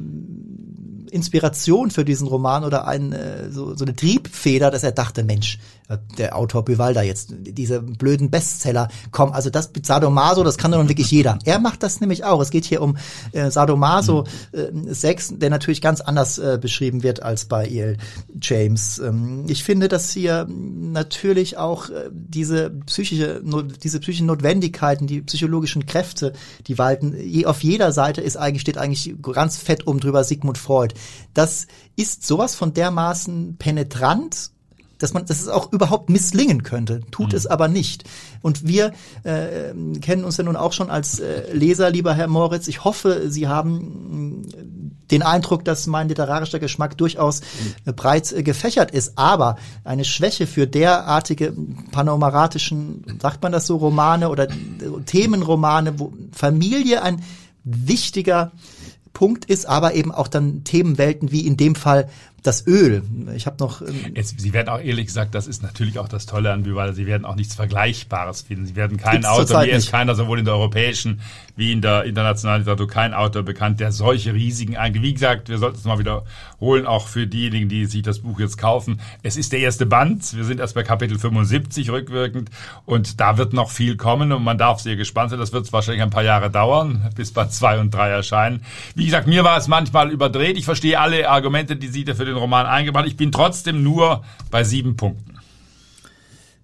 Inspiration 1.14 1.92
für 1.92 2.04
diesen 2.04 2.26
Roman 2.26 2.64
oder 2.64 2.88
ein, 2.88 3.12
äh, 3.12 3.50
so, 3.50 3.76
so 3.76 3.84
eine 3.84 3.94
Triebfeder, 3.94 4.72
dass 4.72 4.82
er 4.82 4.90
dachte, 4.90 5.22
Mensch, 5.22 5.60
äh, 5.83 5.83
der 6.16 6.36
Autor 6.36 6.64
Bivalda 6.64 7.02
jetzt, 7.02 7.34
diese 7.38 7.82
blöden 7.82 8.30
Bestseller, 8.30 8.88
komm, 9.10 9.32
also 9.32 9.50
das 9.50 9.70
Sadomaso, 9.82 10.42
das 10.42 10.56
kann 10.56 10.72
doch 10.72 10.78
nun 10.78 10.88
wirklich 10.88 11.10
jeder. 11.10 11.38
Er 11.44 11.58
macht 11.58 11.82
das 11.82 12.00
nämlich 12.00 12.24
auch. 12.24 12.40
Es 12.40 12.50
geht 12.50 12.64
hier 12.64 12.80
um 12.80 12.96
äh, 13.32 13.50
Sadomaso 13.50 14.24
äh, 14.52 14.70
6, 14.72 15.34
der 15.36 15.50
natürlich 15.50 15.82
ganz 15.82 16.00
anders 16.00 16.38
äh, 16.38 16.58
beschrieben 16.60 17.02
wird 17.02 17.22
als 17.22 17.44
bei 17.44 17.68
E.L. 17.68 17.98
James. 18.40 18.98
Ähm, 18.98 19.44
ich 19.46 19.62
finde, 19.62 19.88
dass 19.88 20.10
hier 20.10 20.46
natürlich 20.48 21.58
auch 21.58 21.90
äh, 21.90 22.08
diese 22.10 22.70
psychische, 22.86 23.42
diese 23.82 24.00
psychischen 24.00 24.26
Notwendigkeiten, 24.26 25.06
die 25.06 25.20
psychologischen 25.20 25.84
Kräfte, 25.84 26.32
die 26.66 26.78
walten, 26.78 27.14
je, 27.20 27.44
auf 27.44 27.62
jeder 27.62 27.92
Seite 27.92 28.22
ist 28.22 28.38
eigentlich, 28.38 28.62
steht 28.62 28.78
eigentlich 28.78 29.14
ganz 29.20 29.58
fett 29.58 29.86
um 29.86 30.00
drüber 30.00 30.24
Sigmund 30.24 30.56
Freud. 30.56 30.94
Das 31.34 31.66
ist 31.94 32.26
sowas 32.26 32.54
von 32.54 32.72
dermaßen 32.72 33.56
penetrant 33.58 34.53
dass 34.98 35.12
man, 35.12 35.26
dass 35.26 35.40
es 35.40 35.48
auch 35.48 35.72
überhaupt 35.72 36.10
misslingen 36.10 36.62
könnte, 36.62 37.00
tut 37.10 37.32
mhm. 37.32 37.36
es 37.36 37.46
aber 37.46 37.68
nicht. 37.68 38.04
Und 38.42 38.66
wir 38.66 38.92
äh, 39.24 39.72
kennen 40.00 40.24
uns 40.24 40.36
ja 40.36 40.44
nun 40.44 40.56
auch 40.56 40.72
schon 40.72 40.90
als 40.90 41.18
äh, 41.18 41.52
Leser, 41.52 41.90
lieber 41.90 42.14
Herr 42.14 42.28
Moritz. 42.28 42.68
Ich 42.68 42.84
hoffe, 42.84 43.24
Sie 43.28 43.48
haben 43.48 44.46
äh, 44.52 44.84
den 45.10 45.22
Eindruck, 45.22 45.64
dass 45.64 45.86
mein 45.86 46.08
literarischer 46.08 46.58
Geschmack 46.58 46.96
durchaus 46.96 47.40
äh, 47.84 47.92
breit 47.92 48.32
äh, 48.32 48.42
gefächert 48.42 48.90
ist. 48.90 49.18
Aber 49.18 49.56
eine 49.84 50.04
Schwäche 50.04 50.46
für 50.46 50.66
derartige 50.66 51.54
panomaratischen, 51.90 53.18
sagt 53.20 53.42
man 53.42 53.52
das 53.52 53.66
so, 53.66 53.76
Romane 53.76 54.28
oder 54.28 54.44
äh, 54.44 54.56
Themenromane, 55.06 55.98
wo 55.98 56.12
Familie 56.32 57.02
ein 57.02 57.22
wichtiger 57.64 58.52
Punkt 59.12 59.44
ist, 59.44 59.66
aber 59.66 59.94
eben 59.94 60.12
auch 60.12 60.28
dann 60.28 60.64
Themenwelten 60.64 61.30
wie 61.30 61.46
in 61.46 61.56
dem 61.56 61.76
Fall 61.76 62.08
das 62.44 62.66
Öl. 62.66 63.02
Ich 63.34 63.46
habe 63.46 63.56
noch. 63.58 63.80
Ähm, 63.80 64.12
Jetzt, 64.14 64.38
Sie 64.38 64.52
werden 64.52 64.68
auch 64.68 64.78
ehrlich 64.78 65.06
gesagt, 65.06 65.34
das 65.34 65.46
ist 65.46 65.62
natürlich 65.62 65.98
auch 65.98 66.08
das 66.08 66.26
Tolle 66.26 66.52
an 66.52 66.62
Büweiler. 66.62 66.92
Sie 66.92 67.06
werden 67.06 67.24
auch 67.24 67.34
nichts 67.34 67.54
Vergleichbares 67.54 68.42
finden. 68.42 68.66
Sie 68.66 68.76
werden 68.76 68.98
keinen 68.98 69.24
Autor, 69.24 69.62
mir 69.62 69.72
ist 69.72 69.90
keiner 69.90 70.14
sowohl 70.14 70.38
in 70.38 70.44
der 70.44 70.54
europäischen 70.54 71.20
wie 71.56 71.72
in 71.72 71.80
der 71.80 72.04
internationalen 72.04 72.62
Literatur 72.62 72.88
kein 72.88 73.14
Autor 73.14 73.42
bekannt, 73.42 73.80
der 73.80 73.92
solche 73.92 74.34
riesigen 74.34 74.76
eigentlich. 74.76 75.02
Wie 75.02 75.14
gesagt, 75.14 75.48
wir 75.48 75.58
sollten 75.58 75.78
es 75.78 75.84
mal 75.84 75.98
wiederholen, 75.98 76.86
auch 76.86 77.06
für 77.06 77.26
diejenigen, 77.26 77.68
die 77.68 77.86
sich 77.86 78.02
das 78.02 78.20
Buch 78.20 78.40
jetzt 78.40 78.58
kaufen. 78.58 79.00
Es 79.22 79.36
ist 79.36 79.52
der 79.52 79.60
erste 79.60 79.86
Band. 79.86 80.36
Wir 80.36 80.44
sind 80.44 80.60
erst 80.60 80.74
bei 80.74 80.82
Kapitel 80.82 81.18
75 81.18 81.90
rückwirkend 81.90 82.50
und 82.86 83.20
da 83.20 83.38
wird 83.38 83.52
noch 83.52 83.70
viel 83.70 83.96
kommen 83.96 84.32
und 84.32 84.42
man 84.42 84.58
darf 84.58 84.80
sehr 84.80 84.96
gespannt 84.96 85.30
sein. 85.30 85.38
Das 85.38 85.52
wird 85.52 85.72
wahrscheinlich 85.72 86.02
ein 86.02 86.10
paar 86.10 86.24
Jahre 86.24 86.50
dauern, 86.50 87.10
bis 87.14 87.32
Band 87.32 87.52
2 87.52 87.80
und 87.80 87.94
3 87.94 88.10
erscheinen. 88.10 88.64
Wie 88.94 89.04
gesagt, 89.04 89.28
mir 89.28 89.44
war 89.44 89.56
es 89.56 89.68
manchmal 89.68 90.10
überdreht. 90.10 90.56
Ich 90.58 90.64
verstehe 90.64 90.98
alle 90.98 91.30
Argumente, 91.30 91.76
die 91.76 91.88
Sie 91.88 92.04
da 92.04 92.14
für 92.14 92.24
den 92.34 92.40
Roman 92.40 92.66
eingebracht. 92.66 93.06
Ich 93.06 93.16
bin 93.16 93.32
trotzdem 93.32 93.82
nur 93.82 94.22
bei 94.50 94.64
sieben 94.64 94.96
Punkten. 94.96 95.34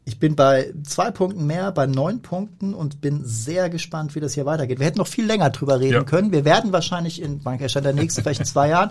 Ich 0.05 0.19
bin 0.19 0.35
bei 0.35 0.73
zwei 0.83 1.11
Punkten 1.11 1.47
mehr, 1.47 1.71
bei 1.71 1.87
neun 1.87 2.21
Punkten 2.21 2.75
und 2.75 3.01
bin 3.01 3.21
sehr 3.25 3.71
gespannt, 3.71 4.15
wie 4.15 4.21
das 4.21 4.35
hier 4.35 4.45
weitergeht. 4.45 4.81
Wir 4.81 4.87
hätten 4.87 4.99
noch 4.99 5.07
viel 5.07 5.25
länger 5.25 5.51
drüber 5.51 5.79
reden 5.79 5.93
ja. 5.95 6.03
können. 6.03 6.33
Wir 6.33 6.45
werden 6.45 6.73
wahrscheinlich 6.73 7.23
in 7.23 7.41
Bank 7.41 7.61
erscheint 7.61 7.87
der 7.87 7.93
nächste, 7.93 8.23
vielleicht 8.23 8.41
in 8.41 8.47
zwei 8.47 8.69
Jahren, 8.71 8.91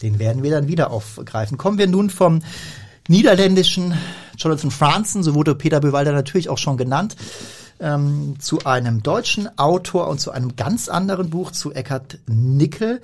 den 0.00 0.18
werden 0.18 0.42
wir 0.42 0.50
dann 0.50 0.68
wieder 0.68 0.90
aufgreifen. 0.90 1.58
Kommen 1.58 1.76
wir 1.76 1.86
nun 1.86 2.08
vom 2.08 2.40
niederländischen 3.08 3.94
Jonathan 4.38 4.70
Franzen, 4.70 5.22
so 5.22 5.34
wurde 5.34 5.54
Peter 5.54 5.80
Bewalder 5.80 6.12
natürlich 6.12 6.48
auch 6.48 6.58
schon 6.58 6.76
genannt, 6.76 7.16
ähm, 7.80 8.36
zu 8.38 8.64
einem 8.64 9.02
deutschen 9.02 9.58
Autor 9.58 10.08
und 10.08 10.20
zu 10.20 10.30
einem 10.30 10.56
ganz 10.56 10.88
anderen 10.88 11.30
Buch, 11.30 11.50
zu 11.50 11.72
Eckhard 11.72 12.18
Nickel. 12.26 13.02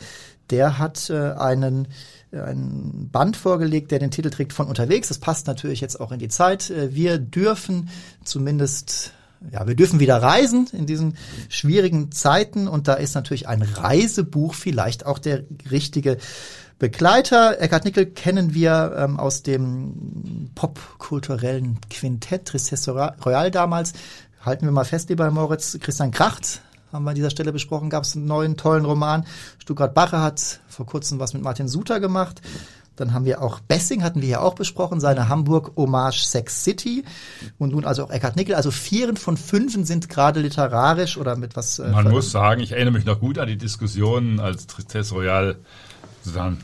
Der 0.51 0.79
hat 0.79 1.11
äh, 1.11 1.33
einen 1.33 1.89
ein 2.33 3.09
Band 3.11 3.37
vorgelegt, 3.37 3.91
der 3.91 3.99
den 3.99 4.11
Titel 4.11 4.31
trägt 4.31 4.53
von 4.53 4.67
unterwegs. 4.67 5.09
Das 5.09 5.19
passt 5.19 5.47
natürlich 5.47 5.81
jetzt 5.81 6.01
auch 6.01 6.13
in 6.13 6.19
die 6.19 6.29
Zeit. 6.29 6.71
Äh, 6.71 6.95
wir 6.95 7.19
dürfen 7.19 7.89
zumindest 8.25 9.13
ja, 9.53 9.67
wir 9.67 9.75
dürfen 9.75 10.01
wieder 10.01 10.21
reisen 10.21 10.69
in 10.73 10.85
diesen 10.85 11.17
schwierigen 11.49 12.13
Zeiten 12.13 12.69
und 12.69 12.89
da 12.89 12.95
ist 12.95 13.15
natürlich 13.15 13.49
ein 13.49 13.63
Reisebuch 13.63 14.53
vielleicht 14.53 15.07
auch 15.07 15.19
der 15.19 15.45
richtige 15.71 16.19
Begleiter. 16.79 17.61
Eckhard 17.61 17.85
Nickel 17.85 18.07
kennen 18.07 18.55
wir 18.55 18.95
ähm, 18.99 19.19
aus 19.19 19.43
dem 19.43 20.51
popkulturellen 20.55 21.79
Quintett 21.89 22.47
Tristesse 22.47 22.93
Royal 22.93 23.51
damals. 23.51 23.95
Halten 24.45 24.67
wir 24.67 24.73
mal 24.73 24.85
fest, 24.85 25.09
lieber 25.09 25.31
Moritz. 25.31 25.79
Christian 25.81 26.11
Kracht 26.11 26.61
haben 26.93 27.05
wir 27.05 27.11
an 27.11 27.17
dieser 27.17 27.31
Stelle 27.31 27.53
besprochen, 27.53 27.91
gab 27.91 28.05
es 28.05 28.17
einen 28.17 28.27
neuen 28.27 28.57
tollen 28.57 28.85
Roman. 28.85 29.25
Stuttgart 29.59 29.95
Bache 29.95 30.21
hat 30.21 30.61
vor 30.69 30.87
kurzem 30.87 31.19
was 31.19 31.35
mit 31.35 31.43
Martin 31.43 31.69
Suter 31.69 32.01
gemacht. 32.01 32.41
Dann 32.97 33.15
haben 33.15 33.25
wir 33.25 33.41
auch 33.41 33.61
Bessing, 33.61 34.03
hatten 34.03 34.21
wir 34.21 34.29
ja 34.29 34.41
auch 34.41 34.55
besprochen, 34.55 35.01
seine 35.01 35.29
Hamburg 35.29 35.73
Hommage 35.77 36.23
Sex 36.23 36.65
City. 36.65 37.05
Und 37.59 37.73
nun 37.73 37.87
also 37.87 38.05
auch 38.05 38.11
Eckhard 38.11 38.37
Nickel. 38.37 38.55
Also 38.55 38.71
vier 38.71 39.17
von 39.17 39.39
fünf 39.39 39.73
sind 39.87 40.09
gerade 40.11 40.41
literarisch 40.41 41.17
oder 41.17 41.37
mit 41.37 41.57
was. 41.57 41.79
Äh, 41.79 41.89
Man 41.89 42.11
muss 42.11 42.31
sagen, 42.31 42.61
ich 42.61 42.73
erinnere 42.73 42.93
mich 42.93 43.07
noch 43.07 43.21
gut 43.21 43.39
an 43.39 43.49
die 43.49 43.57
Diskussionen, 43.57 44.39
als 44.39 44.67
Tristesse 44.67 45.15
Royale 45.15 45.57
sozusagen 46.23 46.59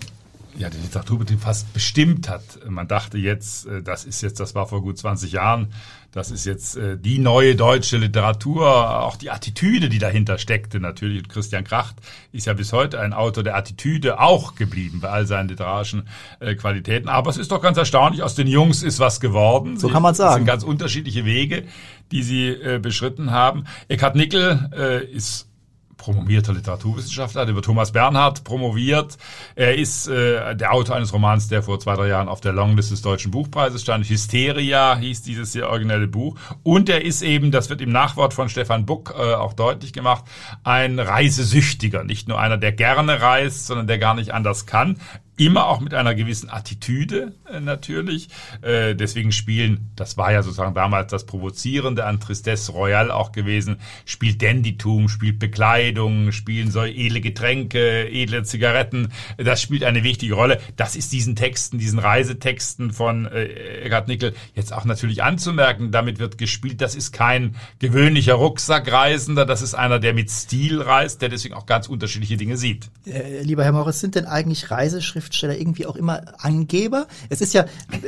ja, 0.59 0.71
den 0.71 0.83
Literaturbetrieb 0.83 1.41
fast 1.41 1.73
bestimmt 1.73 2.29
hat. 2.29 2.43
Man 2.69 2.89
dachte 2.89 3.19
jetzt, 3.19 3.67
äh, 3.67 3.83
das 3.83 4.05
ist 4.05 4.21
jetzt, 4.23 4.41
das 4.41 4.55
war 4.55 4.67
vor 4.67 4.83
gut 4.83 4.99
20 4.99 5.33
Jahren, 5.33 5.73
das 6.17 6.31
ist 6.31 6.47
jetzt 6.47 6.77
äh, 6.79 6.97
die 6.97 7.19
neue 7.19 7.57
deutsche 7.57 7.99
Literatur, 7.99 9.03
auch 9.03 9.17
die 9.17 9.31
Attitüde, 9.31 9.91
die 9.91 9.99
dahinter 9.99 10.39
steckte 10.39 10.81
natürlich. 10.81 11.19
Und 11.19 11.29
Christian 11.29 11.63
Kracht 11.63 11.95
ist 12.33 12.47
ja 12.47 12.55
bis 12.55 12.73
heute 12.73 13.01
ein 13.01 13.13
Autor 13.13 13.45
der 13.45 13.55
Attitüde 13.55 14.19
auch 14.19 14.55
geblieben 14.55 15.01
bei 15.03 15.11
all 15.11 15.27
seinen 15.27 15.51
literarischen 15.51 16.09
äh, 16.41 16.55
Qualitäten. 16.55 17.11
Aber 17.11 17.29
es 17.29 17.37
ist 17.37 17.53
doch 17.53 17.61
ganz 17.61 17.77
erstaunlich, 17.77 18.23
aus 18.23 18.35
den 18.35 18.47
Jungs 18.47 18.83
ist 18.83 18.99
was 18.99 19.21
geworden. 19.21 19.79
So 19.79 19.89
kann 19.89 20.03
man 20.03 20.15
sagen. 20.15 20.29
Das 20.29 20.37
sind 20.37 20.47
ganz 20.47 20.63
unterschiedliche 20.63 21.27
Wege, 21.27 21.65
die 22.11 22.23
sie 22.23 22.49
äh, 22.49 22.79
beschritten 22.79 23.31
haben. 23.31 23.65
Eckhard 23.89 24.17
Nickel 24.17 24.71
äh, 24.75 25.05
ist 25.05 25.49
promovierter 25.97 26.53
Literaturwissenschaftler, 26.53 27.43
hat 27.43 27.49
über 27.49 27.63
Thomas 27.63 27.93
Bernhard 27.93 28.45
promoviert. 28.45 29.17
Er 29.55 29.77
ist 29.77 30.09
äh, 30.09 30.55
der 30.55 30.73
Autor 30.73 30.97
eines 30.97 31.13
Romans, 31.13 31.49
der 31.49 31.63
vor 31.63 31.81
zwei, 31.81 31.95
drei 31.97 32.09
Jahren 32.09 32.29
auf 32.29 32.41
der 32.41 32.53
Longlist 32.53 32.91
des 32.91 33.03
Deutschen 33.03 33.31
Buchpreises 33.31 33.83
stand. 33.83 34.09
Hysteria 34.09 34.97
hieß 34.97 35.23
dieses 35.23 35.53
sehr 35.53 35.69
originelle 35.69 36.07
Buch. 36.07 36.37
Und 36.63 36.89
er 36.89 37.05
ist 37.05 37.23
eben, 37.23 37.51
das 37.51 37.71
wird 37.71 37.81
im 37.81 37.91
Nachwort 37.91 38.35
von 38.35 38.49
Stefan 38.49 38.87
Buck 38.87 39.15
äh, 39.17 39.35
auch 39.35 39.53
deutlich 39.53 39.93
gemacht, 39.93 40.25
ein 40.65 40.99
Reisesüchtiger. 40.99 42.05
Nicht 42.05 42.29
nur 42.29 42.41
einer, 42.41 42.57
der 42.57 42.73
gerne 42.73 43.21
reist, 43.21 43.67
sondern 43.67 43.87
der 43.87 43.99
gar 43.99 44.15
nicht 44.15 44.33
anders 44.33 44.67
kann 44.67 44.99
immer 45.37 45.67
auch 45.67 45.81
mit 45.81 45.93
einer 45.93 46.15
gewissen 46.15 46.51
Attitüde 46.51 47.35
äh, 47.51 47.61
natürlich. 47.61 48.29
Äh, 48.63 48.95
deswegen 48.95 49.33
spielen, 49.33 49.91
das 49.95 50.17
war 50.17 50.33
ja 50.33 50.43
sozusagen 50.43 50.75
damals 50.75 51.11
das 51.11 51.27
Provozierende 51.27 52.07
an 52.07 52.21
Tristesse 52.21 52.73
Royale 52.73 53.15
auch 53.15 53.33
gewesen, 53.33 53.77
spielt 54.07 54.43
Dandytum, 54.43 55.09
spielt 55.09 55.39
Bekleidung, 55.39 56.33
spielen 56.33 56.71
so 56.71 56.85
edle 56.85 57.21
Getränke, 57.21 58.09
edle 58.09 58.45
Zigaretten. 58.45 59.13
Das 59.37 59.61
spielt 59.61 59.85
eine 59.85 60.05
wichtige 60.05 60.35
Rolle. 60.35 60.59
Das 60.77 60.97
ist 60.97 61.13
diesen 61.13 61.37
Texten, 61.37 61.79
diesen 61.79 61.99
Reisetexten 61.99 62.93
von 62.93 63.27
äh, 63.27 63.45
Eckhard 63.83 64.09
Nickel 64.09 64.35
jetzt 64.55 64.73
auch 64.73 64.87
natürlich 64.87 65.23
anzumerken. 65.23 65.91
Damit 65.91 66.19
wird 66.19 66.39
gespielt, 66.39 66.81
das 66.81 66.95
ist 66.95 67.13
kein 67.13 67.57
gewöhnlicher 67.79 68.35
Rucksackreisender, 68.35 69.45
das 69.45 69.61
ist 69.61 69.75
einer, 69.75 69.99
der 69.99 70.15
mit 70.15 70.31
Stil 70.31 70.81
reist, 70.81 71.21
der 71.21 71.29
deswegen 71.29 71.55
auch 71.55 71.67
ganz 71.67 71.89
unterschiedliche 71.89 72.39
Dinge 72.39 72.57
sieht. 72.57 72.91
Äh, 73.07 73.43
lieber 73.43 73.65
Herr 73.65 73.73
Morris, 73.73 74.01
sind 74.01 74.15
denn 74.15 74.25
eigentlich 74.25 74.71
Reiseschriften 74.71 75.26
Schriftsteller 75.27 75.59
irgendwie 75.59 75.87
auch 75.87 75.97
immer 75.97 76.23
Angeber. 76.39 77.07
Es 77.29 77.41
ist 77.41 77.53
ja, 77.53 77.67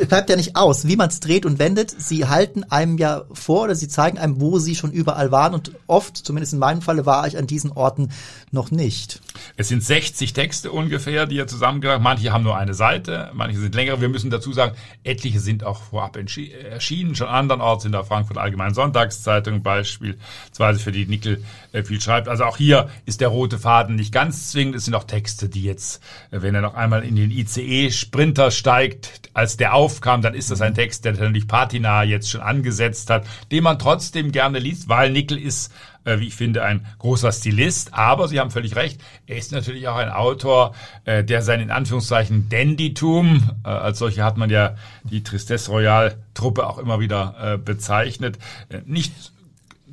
bleibt 0.09 0.31
ja 0.31 0.37
nicht 0.37 0.57
aus, 0.57 0.87
wie 0.87 0.97
man 0.97 1.09
es 1.09 1.21
dreht 1.21 1.45
und 1.45 1.59
wendet. 1.59 1.91
Sie 1.91 2.27
halten 2.27 2.65
einem 2.65 2.97
ja 2.99 3.25
vor 3.33 3.65
oder 3.65 3.75
sie 3.75 3.89
zeigen 3.89 4.19
einem, 4.19 4.41
wo 4.41 4.59
sie 4.59 4.75
schon 4.75 4.93
überall 4.93 5.33
waren 5.33 5.55
und 5.55 5.73
oft, 5.87 6.17
zumindest 6.17 6.53
in 6.53 6.59
meinem 6.59 6.81
Falle, 6.81 7.07
war 7.07 7.27
ich 7.27 7.37
an 7.37 7.47
diesen 7.47 7.73
Orten 7.73 8.11
noch 8.51 8.71
nicht. 8.71 9.21
Es 9.57 9.69
sind 9.69 9.83
60 9.83 10.33
Texte 10.33 10.71
ungefähr, 10.71 11.27
die 11.27 11.39
er 11.39 11.47
zusammengebracht 11.47 12.01
Manche 12.01 12.33
haben 12.33 12.45
nur 12.45 12.57
eine 12.57 12.75
Seite, 12.75 13.31
manche 13.35 13.59
sind 13.59 13.75
längere. 13.75 14.01
Wir 14.01 14.09
müssen 14.09 14.31
dazu 14.31 14.53
sagen, 14.53 14.75
etliche 15.05 15.41
sind 15.41 15.65
auch 15.65 15.83
vorab 15.83 16.17
erschienen. 16.17 17.15
Schon 17.15 17.29
andernorts 17.29 17.85
in 17.85 17.93
der 17.93 18.05
Frankfurt 18.05 18.39
Allgemeinen 18.39 18.75
Sonntagszeitung 18.75 19.63
beispielsweise, 19.63 20.79
für 20.79 20.93
die 20.93 21.07
Nickel 21.07 21.45
äh, 21.73 21.83
viel 21.83 22.01
schreibt. 22.01 22.29
Also 22.29 22.45
auch 22.45 22.57
hier 22.57 22.89
ist 23.07 23.21
der 23.21 23.29
rote 23.29 23.59
Faden 23.59 23.97
nicht 23.97 24.13
ganz 24.13 24.51
zwingend. 24.51 24.77
Es 24.77 24.85
sind 24.85 24.95
auch 24.95 25.05
Texte, 25.05 25.49
die 25.49 25.63
jetzt, 25.63 26.03
äh, 26.31 26.43
wenn 26.43 26.55
er 26.55 26.61
noch 26.61 26.75
einmal 26.75 27.05
in 27.09 27.17
den 27.17 27.31
ICE-Sprinter 27.31 28.51
steigt, 28.51 29.31
als 29.35 29.57
der 29.57 29.75
aufkam, 29.75 30.23
dann 30.23 30.35
ist 30.35 30.51
das 30.51 30.61
ein 30.61 30.75
Text, 30.75 31.05
der 31.05 31.13
natürlich 31.13 31.49
Patina 31.49 32.05
jetzt 32.05 32.31
schon 32.31 32.41
angesetzt 32.41 33.11
hat, 33.11 33.27
den 33.51 33.65
man 33.65 33.79
trotzdem 33.79 34.31
gerne 34.33 34.59
liest, 34.59 34.89
weil 34.89 35.11
Nickel 35.11 35.39
ist 35.39 35.73
äh, 36.09 36.21
wie 36.21 36.29
ich 36.29 36.35
finde, 36.35 36.65
ein 36.65 36.87
großer 36.99 37.33
Stilist. 37.33 37.93
Aber 37.93 38.29
Sie 38.29 38.41
haben 38.41 38.51
völlig 38.51 38.77
recht, 38.77 39.01
er 39.27 39.37
ist 39.37 39.53
natürlich 39.53 39.89
auch 39.89 39.97
ein 39.97 40.11
Autor, 40.11 40.75
äh, 41.05 41.23
der 41.23 41.43
sein 41.43 41.61
in 41.61 41.71
Anführungszeichen 41.71 42.49
Dandytum, 42.49 43.51
äh, 43.65 43.69
als 43.69 43.99
solche 43.99 44.25
hat 44.25 44.39
man 44.39 44.49
ja 44.49 44.77
die 45.03 45.23
Tristesse 45.23 45.71
Royale 45.71 46.17
Truppe 46.35 46.67
auch 46.67 46.79
immer 46.79 47.01
wieder 47.01 47.59
bezeichnet, 47.65 48.39
nicht 48.87 49.13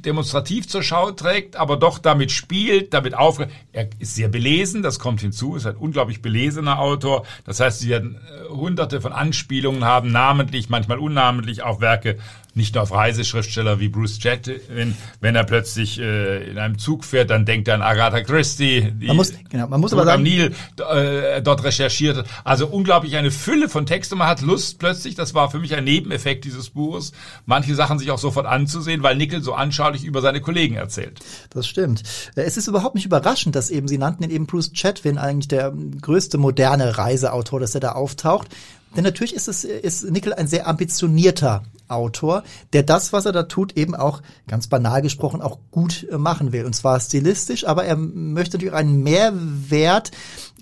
demonstrativ 0.06 0.68
zur 0.68 0.84
Schau 0.84 1.12
trägt, 1.12 1.56
aber 1.56 1.78
doch 1.78 2.00
damit 2.00 2.32
spielt, 2.32 2.94
damit 2.94 3.16
auf. 3.16 3.40
Er 3.72 3.90
ist 4.00 4.16
sehr 4.16 4.28
belesen, 4.28 4.84
das 4.84 5.00
kommt 5.00 5.22
hinzu, 5.22 5.56
ist 5.56 5.66
ein 5.66 5.76
unglaublich 5.76 6.22
belesener 6.22 6.80
Autor. 6.80 7.26
Das 7.46 7.60
heißt, 7.60 7.80
sie 7.80 7.90
werden 7.90 8.20
hunderte 8.50 9.02
von 9.02 9.14
Anspielungen 9.14 9.86
haben, 9.86 10.12
namentlich, 10.12 10.70
manchmal 10.70 11.00
unnamentlich 11.00 11.64
auf 11.64 11.82
Werke 11.82 12.18
nicht 12.56 12.74
nur 12.74 12.84
auf 12.84 12.92
Reiseschriftsteller 12.92 13.80
wie 13.80 13.90
Bruce 13.90 14.20
Chatwin, 14.20 14.96
wenn 15.20 15.36
er 15.36 15.44
plötzlich 15.44 16.00
äh, 16.00 16.50
in 16.50 16.58
einem 16.58 16.80
Zug 16.80 17.04
fährt, 17.04 17.30
dann 17.30 17.46
denkt 17.46 17.68
er 17.68 17.76
an 17.76 17.82
Agatha 17.82 18.22
Christie, 18.22 18.94
die 18.94 19.08
man 19.08 19.18
muss, 19.18 19.34
genau, 19.50 19.68
man 19.68 19.82
muss 19.82 19.92
aber 19.92 20.06
sagen, 20.06 20.20
am 20.20 20.24
Nil 20.24 20.54
äh, 20.90 21.42
dort 21.42 21.64
recherchiert 21.64 22.18
hat. 22.18 22.26
Also 22.46 22.68
unglaublich 22.68 23.18
eine 23.18 23.30
Fülle 23.30 23.68
von 23.68 23.86
Texten. 23.86 24.18
Man 24.18 24.28
hat 24.28 24.42
Lust 24.42 24.80
plötzlich, 24.80 25.16
das 25.16 25.34
war 25.34 25.52
für 25.52 25.60
mich 25.60 25.76
ein 25.76 25.84
Nebeneffekt 25.84 26.46
dieses 26.46 26.70
Buches, 26.70 27.12
manche 27.46 27.76
Sachen 27.76 28.00
sich 28.00 28.10
auch 28.12 28.18
sofort 28.18 28.46
anzusehen, 28.46 29.04
weil 29.04 29.18
Nickel 29.18 29.44
so 29.44 29.54
anschaulich 29.54 30.06
über 30.06 30.22
seine 30.22 30.40
Kollegen 30.40 30.76
erzählt. 30.76 31.20
Das 31.50 31.68
stimmt. 31.68 32.04
Äh, 32.36 32.44
es 32.44 32.56
ist 32.56 32.68
überhaupt 32.68 32.96
nicht 32.96 33.06
überraschend, 33.06 33.56
dass 33.56 33.70
eben, 33.70 33.90
Sie 33.90 33.98
nannten 33.98 34.24
ihn 34.24 34.30
eben 34.30 34.46
Bruce 34.46 34.72
Chatwin, 34.74 35.18
eigentlich 35.18 35.50
der 35.50 35.74
größte 36.02 36.38
moderne 36.38 36.98
Reiseautor, 36.98 37.60
dass 37.60 37.76
er 37.76 37.82
da 37.82 37.92
auftaucht. 37.92 38.48
Denn 38.96 39.04
natürlich 39.04 39.36
ist 39.36 39.48
es, 39.48 39.64
ist 39.64 40.10
Nickel 40.10 40.34
ein 40.34 40.48
sehr 40.48 40.68
ambitionierter 40.68 41.64
Autor, 41.88 42.44
der 42.74 42.84
das, 42.84 43.14
was 43.14 43.26
er 43.26 43.32
da 43.32 43.44
tut, 43.44 43.78
eben 43.78 43.96
auch 43.96 44.22
ganz 44.48 44.68
banal 44.68 45.02
gesprochen 45.02 45.42
auch 45.42 45.60
gut 45.72 46.08
äh, 46.12 46.18
machen 46.18 46.52
will. 46.52 46.66
Und 46.66 46.76
zwar 46.76 47.00
stilistisch, 47.00 47.68
aber 47.68 47.86
er 47.86 47.96
möchte 47.96 48.58
natürlich 48.58 48.74
einen 48.74 49.04
Mehrwert 49.04 50.12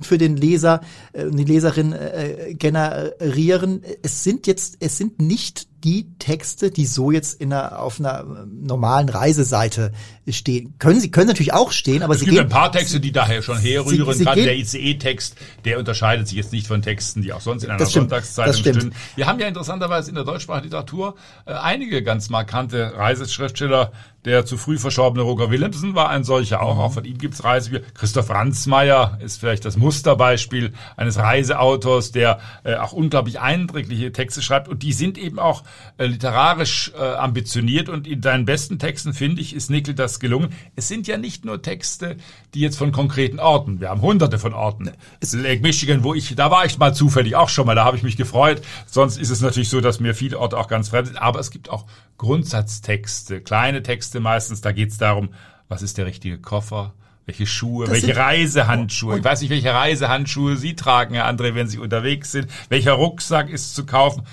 für 0.02 0.18
den 0.18 0.36
Leser, 0.36 0.82
äh, 1.14 1.30
die 1.30 1.46
Leserin 1.46 1.94
äh, 1.94 2.54
generieren. 2.56 3.84
Es 4.02 4.24
sind 4.24 4.48
jetzt, 4.48 4.78
es 4.80 4.98
sind 4.98 5.22
nicht 5.22 5.68
die 5.84 6.08
Texte, 6.18 6.72
die 6.72 6.86
so 6.86 7.12
jetzt 7.12 7.42
in 7.42 7.52
einer, 7.52 7.80
auf 7.80 8.00
einer 8.00 8.24
normalen 8.50 9.10
Reiseseite 9.10 9.92
stehen. 10.30 10.76
Können 10.80 11.00
sie 11.00 11.12
können 11.12 11.28
natürlich 11.28 11.54
auch 11.54 11.72
stehen, 11.72 12.04
aber 12.04 12.14
es 12.14 12.20
sie 12.20 12.26
gibt 12.26 12.38
gehen, 12.38 12.46
ein 12.46 12.50
paar 12.50 12.72
Texte, 12.72 13.00
die 13.00 13.12
daher 13.12 13.42
schon 13.42 13.58
herrühren. 13.58 14.06
Sie, 14.14 14.20
sie 14.20 14.24
Gerade 14.24 14.44
der 14.44 14.56
ICE-Text, 14.56 15.36
der 15.66 15.80
unterscheidet 15.80 16.28
sich 16.28 16.38
jetzt 16.38 16.54
nicht 16.54 16.68
von 16.68 16.82
Texten, 16.82 17.22
die 17.22 17.34
auch 17.34 17.42
sonst 17.42 17.64
in 17.64 17.72
einer 17.72 17.86
Sonntagszeitung 17.86 18.54
stehen. 18.54 18.96
Wir 19.16 19.28
haben 19.28 19.40
ja 19.40 19.48
interessanterweise 19.48 20.10
in 20.10 20.16
der 20.16 20.24
deutschsprachigen 20.24 20.66
Literatur 20.66 21.16
äh, 21.46 21.54
einige 21.54 22.02
ganz 22.02 22.30
markante 22.30 22.94
Reiseschriftsteller 22.96 23.92
der 24.26 24.46
zu 24.46 24.58
früh 24.58 24.78
verstorbene 24.78 25.24
Roger 25.24 25.52
Willemsen 25.52 25.96
war 25.96 26.10
ein 26.10 26.24
solcher 26.24 26.62
auch. 26.62 26.76
Mhm. 26.76 26.82
Auch 26.82 26.94
von 26.94 27.06
ihm 27.06 27.18
gibt's 27.18 27.44
Reisebücher. 27.44 27.84
Christoph 27.94 28.30
Ransmayr 28.30 29.18
ist 29.22 29.40
vielleicht 29.40 29.66
das 29.66 29.78
Musterbeispiel 29.78 30.74
eines 30.96 31.18
Reiseautors, 31.18 32.12
der 32.12 32.40
äh, 32.64 32.76
auch 32.76 32.94
unglaublich 32.94 33.40
eindrückliche 33.40 34.12
Texte 34.12 34.42
schreibt. 34.42 34.68
Und 34.68 34.84
die 34.84 34.94
sind 34.94 35.18
eben 35.18 35.40
auch 35.40 35.64
äh, 35.98 36.06
literarisch 36.06 36.92
äh, 36.98 37.02
ambitioniert. 37.02 37.90
Und 37.90 38.08
in 38.08 38.22
deinen 38.22 38.46
besten 38.46 38.80
Texten, 38.80 39.14
finde 39.14 39.42
ich, 39.42 39.56
ist 39.56 39.70
Nickel 39.70 39.94
das 39.94 40.20
gelungen. 40.20 40.54
Es 40.76 40.88
sind 40.88 41.08
ja 41.08 41.18
nicht 41.18 41.46
nur 41.46 41.62
Texte, 41.62 42.18
die 42.54 42.62
jetzt 42.62 42.78
von 42.78 42.92
konkreten 42.92 43.40
Orten. 43.40 43.82
Wir 43.82 43.90
haben 43.90 44.02
hunderte 44.02 44.40
von 44.40 44.54
Orten. 44.54 44.92
Es 45.20 45.34
Lake 45.34 45.62
Michigan, 45.62 46.04
wo 46.04 46.14
ich, 46.14 46.36
da 46.36 46.52
war 46.52 46.66
ich 46.66 46.78
mal 46.78 46.94
zufällig 46.94 47.36
auch 47.36 47.50
schon 47.50 47.66
mal, 47.66 47.76
da 47.76 47.86
habe 47.86 47.98
ich 47.98 48.04
mich 48.04 48.18
gefreut. 48.18 48.62
Sonst 48.86 49.18
ist 49.18 49.30
es 49.30 49.42
natürlich 49.42 49.70
so, 49.70 49.82
dass 49.82 50.00
mir 50.00 50.16
viele 50.16 50.40
Orte 50.40 50.58
auch 50.58 50.68
ganz 50.68 50.90
fremd 50.90 51.08
sind. 51.08 51.18
Aber 51.18 51.40
es 51.40 51.52
gibt 51.52 51.70
auch 51.70 51.86
Grundsatztexte, 52.18 53.42
kleine 53.42 53.84
Texte 53.84 54.20
meistens, 54.20 54.62
da 54.62 54.72
geht 54.72 54.92
es 54.92 54.98
darum, 54.98 55.30
was 55.68 55.82
ist 55.82 55.98
der 55.98 56.06
richtige 56.06 56.40
Koffer, 56.40 56.94
welche 57.26 57.46
Schuhe, 57.46 57.86
das 57.86 57.94
welche 57.94 58.16
Reisehandschuhe. 58.16 59.18
Ich 59.18 59.24
weiß 59.24 59.42
nicht, 59.42 59.50
welche 59.50 59.74
Reisehandschuhe 59.74 60.58
Sie 60.58 60.76
tragen, 60.76 61.16
Herr 61.16 61.28
André, 61.28 61.56
wenn 61.56 61.68
Sie 61.68 61.80
unterwegs 61.80 62.32
sind. 62.32 62.48
Welcher 62.70 62.94
Rucksack 62.94 63.50
ist 63.50 63.76
zu 63.76 63.86
kaufen? 63.86 64.24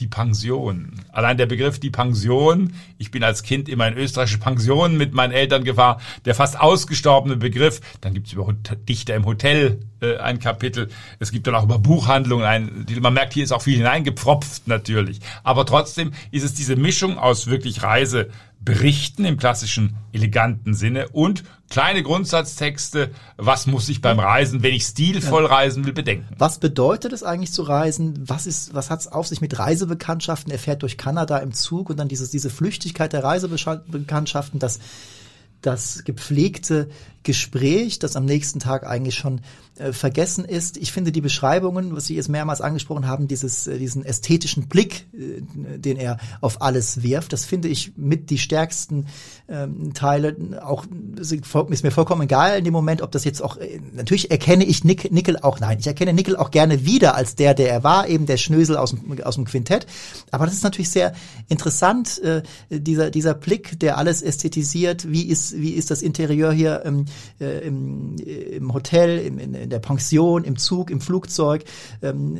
die 0.00 0.06
Pension. 0.06 0.92
Allein 1.12 1.36
der 1.36 1.46
Begriff 1.46 1.78
die 1.78 1.90
Pension, 1.90 2.72
ich 2.98 3.10
bin 3.10 3.22
als 3.22 3.42
Kind 3.42 3.68
immer 3.68 3.86
in 3.86 3.94
österreichische 3.94 4.38
Pensionen 4.38 4.96
mit 4.96 5.12
meinen 5.12 5.32
Eltern 5.32 5.62
gefahren, 5.62 6.00
der 6.24 6.34
fast 6.34 6.58
ausgestorbene 6.58 7.36
Begriff. 7.36 7.80
Dann 8.00 8.14
gibt's 8.14 8.32
über 8.32 8.50
Dichter 8.88 9.14
im 9.14 9.26
Hotel 9.26 9.80
äh, 10.00 10.16
ein 10.18 10.38
Kapitel. 10.38 10.88
Es 11.18 11.32
gibt 11.32 11.46
dann 11.46 11.54
auch 11.54 11.64
über 11.64 11.78
Buchhandlungen 11.78 12.44
ein. 12.44 12.86
Man 13.00 13.14
merkt, 13.14 13.34
hier 13.34 13.44
ist 13.44 13.52
auch 13.52 13.62
viel 13.62 13.76
hineingepfropft 13.76 14.66
natürlich. 14.66 15.20
Aber 15.42 15.66
trotzdem 15.66 16.12
ist 16.30 16.44
es 16.44 16.54
diese 16.54 16.76
Mischung 16.76 17.18
aus 17.18 17.46
wirklich 17.46 17.82
Reise 17.82 18.30
berichten 18.62 19.24
im 19.24 19.38
klassischen 19.38 19.96
eleganten 20.12 20.74
Sinne 20.74 21.08
und 21.08 21.44
kleine 21.70 22.02
Grundsatztexte, 22.02 23.10
was 23.38 23.66
muss 23.66 23.88
ich 23.88 24.02
beim 24.02 24.18
Reisen, 24.18 24.62
wenn 24.62 24.74
ich 24.74 24.82
stilvoll 24.82 25.46
reisen 25.46 25.86
will, 25.86 25.94
bedenken. 25.94 26.26
Was 26.36 26.58
bedeutet 26.58 27.12
es 27.14 27.22
eigentlich 27.22 27.52
zu 27.52 27.62
reisen? 27.62 28.22
Was 28.26 28.46
ist, 28.46 28.74
was 28.74 28.90
hat 28.90 29.00
es 29.00 29.08
auf 29.08 29.26
sich 29.26 29.40
mit 29.40 29.58
Reisebekanntschaften? 29.58 30.52
Er 30.52 30.58
fährt 30.58 30.82
durch 30.82 30.98
Kanada 30.98 31.38
im 31.38 31.52
Zug 31.54 31.88
und 31.88 31.96
dann 31.96 32.08
dieses, 32.08 32.30
diese 32.30 32.50
Flüchtigkeit 32.50 33.14
der 33.14 33.24
Reisebekanntschaften, 33.24 34.60
das 34.60 34.78
das 35.62 36.04
gepflegte 36.04 36.88
Gespräch, 37.22 37.98
das 37.98 38.16
am 38.16 38.24
nächsten 38.24 38.60
Tag 38.60 38.86
eigentlich 38.86 39.14
schon 39.14 39.42
äh, 39.76 39.92
vergessen 39.92 40.44
ist. 40.44 40.76
Ich 40.78 40.90
finde 40.90 41.12
die 41.12 41.20
Beschreibungen, 41.20 41.94
was 41.94 42.06
Sie 42.06 42.14
jetzt 42.14 42.28
mehrmals 42.28 42.60
angesprochen 42.60 43.06
haben, 43.06 43.28
dieses, 43.28 43.66
äh, 43.66 43.78
diesen 43.78 44.04
ästhetischen 44.04 44.68
Blick, 44.68 45.06
äh, 45.12 45.78
den 45.78 45.98
er 45.98 46.18
auf 46.40 46.62
alles 46.62 47.02
wirft, 47.02 47.32
das 47.32 47.44
finde 47.44 47.68
ich 47.68 47.92
mit 47.96 48.30
die 48.30 48.38
stärksten 48.38 49.06
ähm, 49.48 49.92
Teile. 49.92 50.36
Auch 50.62 50.86
ist 51.18 51.84
mir 51.84 51.90
vollkommen 51.90 52.22
egal 52.22 52.58
in 52.58 52.64
dem 52.64 52.72
Moment, 52.72 53.02
ob 53.02 53.10
das 53.12 53.24
jetzt 53.24 53.42
auch, 53.42 53.58
äh, 53.58 53.80
natürlich 53.92 54.30
erkenne 54.30 54.64
ich 54.64 54.84
Nick, 54.84 55.12
Nickel 55.12 55.38
auch, 55.38 55.60
nein, 55.60 55.78
ich 55.78 55.86
erkenne 55.86 56.14
Nickel 56.14 56.36
auch 56.36 56.50
gerne 56.50 56.86
wieder 56.86 57.14
als 57.14 57.34
der, 57.34 57.52
der 57.52 57.70
er 57.70 57.84
war, 57.84 58.08
eben 58.08 58.26
der 58.26 58.38
Schnösel 58.38 58.76
aus 58.76 58.90
dem, 58.90 59.22
aus 59.22 59.34
dem 59.34 59.44
Quintett. 59.44 59.86
Aber 60.30 60.46
das 60.46 60.54
ist 60.54 60.64
natürlich 60.64 60.90
sehr 60.90 61.12
interessant, 61.48 62.18
äh, 62.22 62.42
dieser, 62.70 63.10
dieser 63.10 63.34
Blick, 63.34 63.78
der 63.78 63.98
alles 63.98 64.22
ästhetisiert. 64.22 65.10
Wie 65.10 65.24
ist, 65.24 65.58
wie 65.60 65.72
ist 65.72 65.90
das 65.90 66.00
Interieur 66.00 66.52
hier 66.52 66.82
im, 66.84 67.04
äh, 67.40 67.66
im, 67.66 68.16
im 68.16 68.72
Hotel, 68.74 69.18
im, 69.18 69.38
in, 69.38 69.54
in 69.54 69.70
der 69.70 69.78
Pension, 69.78 70.44
im 70.44 70.56
Zug, 70.56 70.90
im 70.90 71.00
Flugzeug. 71.00 71.64
Ähm, 72.02 72.38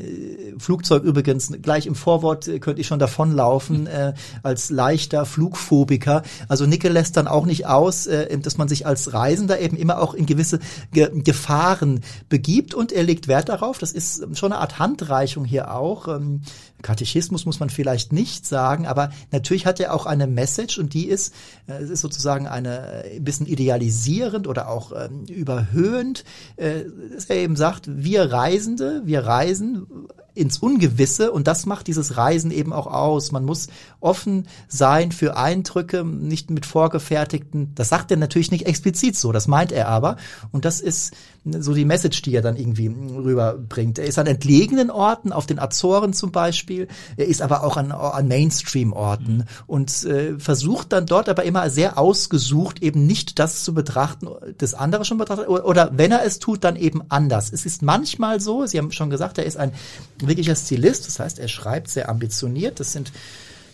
Flugzeug 0.59 1.05
übrigens, 1.05 1.53
gleich 1.63 1.87
im 1.87 1.95
Vorwort 1.95 2.49
äh, 2.49 2.59
könnte 2.59 2.81
ich 2.81 2.87
schon 2.87 2.99
davonlaufen, 2.99 3.87
äh, 3.87 4.15
als 4.43 4.71
leichter 4.71 5.27
Flugphobiker. 5.27 6.23
Also 6.49 6.67
Nickel 6.67 6.93
lässt 6.93 7.17
dann 7.17 7.29
auch 7.29 7.47
nicht 7.47 7.67
aus, 7.67 8.07
äh, 8.07 8.39
dass 8.39 8.59
man 8.59 8.69
sich 8.69 8.87
als 8.87 9.13
Reisender 9.13 9.61
eben 9.61 9.77
immer 9.77 10.01
auch 10.01 10.15
in 10.15 10.27
gewisse 10.27 10.61
Ge 10.93 11.11
Gefahren 11.23 12.01
begibt 12.29 12.75
und 12.75 12.93
er 12.93 13.03
legt 13.03 13.29
Wert 13.29 13.49
darauf. 13.49 13.79
Das 13.79 13.93
ist 13.93 14.37
schon 14.37 14.53
eine 14.53 14.61
Art 14.61 14.79
Handreichung 14.79 15.45
hier 15.45 15.75
auch. 15.75 16.09
Ähm, 16.09 16.43
Katechismus 16.83 17.47
muss 17.47 17.61
man 17.61 17.71
vielleicht 17.71 18.13
nicht 18.13 18.47
sagen, 18.47 18.87
aber 18.87 19.11
natürlich 19.31 19.67
hat 19.67 19.81
er 19.81 19.95
auch 19.95 20.07
eine 20.07 20.27
Message 20.27 20.79
und 20.79 20.95
die 20.95 21.07
ist, 21.07 21.35
äh, 21.67 21.75
es 21.75 21.91
ist 21.91 22.01
sozusagen 22.01 22.47
eine 22.47 23.05
äh, 23.05 23.17
ein 23.17 23.25
bisschen 23.25 23.47
idealisierend 23.47 24.47
oder 24.47 24.69
auch 24.69 24.93
ähm, 24.93 25.25
überhöhend, 25.27 26.25
äh, 26.57 26.85
dass 27.13 27.27
er 27.27 27.37
eben 27.37 27.57
sagt, 27.57 27.85
wir 27.87 28.31
Reisende, 28.33 29.03
wir 29.05 29.25
reisen 29.25 29.87
ins 30.35 30.59
Ungewisse 30.59 31.33
und 31.33 31.47
das 31.47 31.67
macht 31.67 31.87
dieses 31.87 32.17
Reisen 32.17 32.51
eben 32.51 32.73
auch 32.73 32.87
aus. 32.87 33.33
Man 33.33 33.45
muss 33.45 33.69
offen 34.01 34.47
sein 34.69 35.13
für 35.13 35.37
Eindrücke, 35.37 36.05
nicht 36.05 36.51
mit 36.51 36.67
vorgefertigten, 36.67 37.75
das 37.75 37.89
sagt 37.89 38.11
er 38.11 38.17
natürlich 38.17 38.51
nicht 38.51 38.67
explizit 38.67 39.17
so, 39.17 39.33
das 39.33 39.49
meint 39.49 39.73
er 39.73 39.89
aber 39.89 40.17
und 40.53 40.65
das 40.65 40.81
ist 40.81 41.15
so 41.45 41.73
die 41.73 41.85
Message, 41.85 42.23
die 42.23 42.35
er 42.35 42.43
dann 42.43 42.57
irgendwie 42.57 42.89
rüberbringt. 42.89 43.99
Er 43.99 44.05
ist 44.05 44.19
an 44.19 44.27
entlegenen 44.27 44.91
Orten, 44.91 45.33
auf 45.33 45.47
den 45.47 45.59
Azoren 45.59 46.13
zum 46.13 46.33
Beispiel, 46.33 46.89
er 47.17 47.27
ist 47.27 47.41
aber 47.41 47.65
auch 47.65 47.77
an, 47.77 47.93
an 47.93 48.29
Mainstream-Orten 48.29 49.39
mhm. 49.39 49.45
und 49.67 50.05
äh, 50.05 50.39
versucht 50.39 50.93
dann 50.93 51.07
dort 51.07 51.29
aber 51.29 51.45
immer 51.45 51.71
sehr 51.71 51.99
ausgesucht 51.99 52.83
eben 52.83 53.07
nicht 53.07 53.39
das 53.39 53.65
zu 53.65 53.73
betrachten, 53.75 54.29
das 54.59 54.75
andere 54.75 55.05
schon 55.05 55.19
betrachtet, 55.19 55.49
oder, 55.49 55.65
oder 55.65 55.91
wenn 55.95 56.13
er 56.13 56.25
es 56.25 56.39
tut, 56.39 56.65
dann 56.65 56.77
eben 56.77 57.03
anders. 57.09 57.53
Es 57.53 57.65
ist 57.65 57.83
manchmal 57.83 58.41
so, 58.41 58.67
Sie 58.67 58.79
haben 58.79 58.93
schon 58.93 59.11
gesagt, 59.11 59.39
er 59.39 59.45
ist 59.45 59.57
ein 59.57 59.73
wirklicher 60.29 60.55
Stilist, 60.55 61.07
das 61.07 61.19
heißt, 61.19 61.39
er 61.39 61.49
schreibt 61.49 61.89
sehr 61.89 62.09
ambitioniert, 62.09 62.81
das 62.81 62.93
sind 62.93 63.13